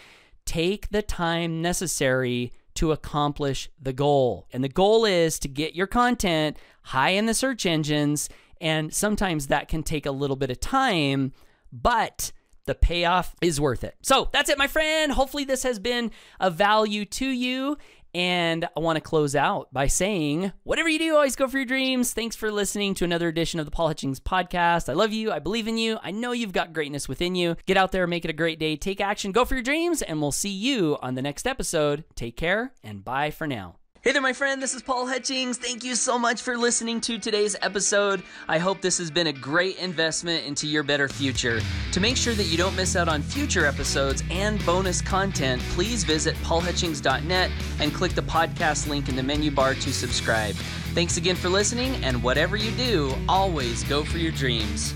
Take 0.47 0.91
the 0.91 1.03
time 1.03 1.61
necessary 1.61 2.53
to 2.75 2.93
accomplish 2.93 3.69
the 3.81 3.93
goal. 3.93 4.47
And 4.53 4.63
the 4.63 4.69
goal 4.69 5.05
is 5.05 5.39
to 5.41 5.49
get 5.49 5.75
your 5.75 5.87
content 5.87 6.57
high 6.83 7.11
in 7.11 7.27
the 7.27 7.35
search 7.35 7.67
engines. 7.67 8.29
And 8.61 8.95
sometimes 8.95 9.49
that 9.49 9.69
can 9.69 9.83
take 9.83 10.07
a 10.07 10.11
little 10.11 10.37
bit 10.37 10.51
of 10.51 10.61
time, 10.61 11.33
but 11.73 12.33
the 12.67 12.75
payoff 12.75 13.35
is 13.41 13.61
worth 13.61 13.85
it. 13.85 13.97
So 14.03 14.29
that's 14.33 14.49
it, 14.49 14.59
my 14.59 14.67
friend. 14.67 15.13
Hopefully, 15.13 15.45
this 15.45 15.63
has 15.63 15.79
been 15.79 16.11
of 16.41 16.55
value 16.55 17.05
to 17.07 17.27
you. 17.27 17.77
And 18.15 18.69
I 18.77 18.81
want 18.81 18.97
to 18.97 19.01
close 19.01 19.35
out 19.35 19.73
by 19.73 19.89
saying, 19.89 20.53
whatever 20.63 20.89
you 20.89 21.01
do, 21.01 21.17
always 21.17 21.35
go 21.35 21.49
for 21.49 21.59
your 21.59 21.67
dreams. 21.67 22.13
Thanks 22.13 22.37
for 22.37 22.53
listening 22.53 22.95
to 22.95 23.05
another 23.05 23.27
edition 23.27 23.59
of 23.59 23.67
the 23.67 23.73
Paul 23.73 23.89
Hutchings 23.89 24.21
podcast. 24.21 24.89
I 24.89 24.93
love 24.93 25.13
you. 25.13 25.33
I 25.33 25.41
believe 25.41 25.67
in 25.67 25.79
you. 25.79 25.99
I 26.01 26.13
know 26.13 26.31
you've 26.31 26.53
got 26.53 26.73
greatness 26.73 27.09
within 27.09 27.35
you. 27.35 27.57
Get 27.67 27.77
out 27.77 27.91
there, 27.91 28.07
make 28.07 28.25
it 28.25 28.31
a 28.31 28.35
great 28.35 28.61
day, 28.61 28.77
take 28.77 29.01
action, 29.01 29.33
go 29.33 29.45
for 29.45 29.55
your 29.55 29.65
dreams, 29.65 30.01
and 30.01 30.21
we'll 30.21 30.31
see 30.31 30.49
you 30.49 30.97
on 31.03 31.17
the 31.17 31.23
next 31.23 31.45
episode. 31.45 32.05
Take 32.15 32.37
care 32.37 32.73
and 32.85 33.05
bye 33.05 33.33
for 33.33 33.49
now. 33.49 33.79
Hey 34.05 34.13
there, 34.13 34.21
my 34.21 34.35
friend. 34.35 34.61
This 34.63 34.75
is 34.75 34.83
Paul 34.83 35.07
Hutchings. 35.07 35.57
Thank 35.57 35.83
you 35.83 35.95
so 35.95 36.19
much 36.19 36.43
for 36.43 36.59
listening 36.59 37.01
to 37.01 37.19
today's 37.19 37.57
episode. 37.63 38.23
I 38.47 38.59
hope 38.59 38.83
this 38.83 38.99
has 38.99 39.11
been 39.11 39.29
a 39.29 39.33
great 39.33 39.79
investment 39.79 40.45
into 40.45 40.67
your 40.67 40.83
better 40.83 41.09
future. 41.09 41.63
To 41.93 42.01
make 42.01 42.19
sure 42.19 42.35
that 42.35 42.43
you 42.43 42.59
don't 42.59 42.77
miss 42.77 42.97
out 42.97 43.09
on 43.09 43.23
future 43.23 43.65
episodes 43.65 44.23
and 44.31 44.63
bonus 44.67 45.01
content, 45.01 45.63
please 45.71 46.05
visit 46.05 46.35
paulhutchings.net 46.43 47.51
and 47.81 47.95
click 47.95 48.13
the 48.13 48.21
podcast 48.21 48.89
link 48.89 49.09
in 49.09 49.17
the 49.17 49.23
menu 49.23 49.51
bar 49.51 49.73
to 49.73 49.91
subscribe. 49.91 50.55
Thanks 50.93 51.17
again 51.17 51.35
for 51.35 51.49
listening, 51.49 51.95
and 52.05 52.23
whatever 52.23 52.59
you 52.59 52.73
do, 52.73 53.15
always 53.27 53.85
go 53.85 54.05
for 54.05 54.19
your 54.19 54.33
dreams. 54.33 54.95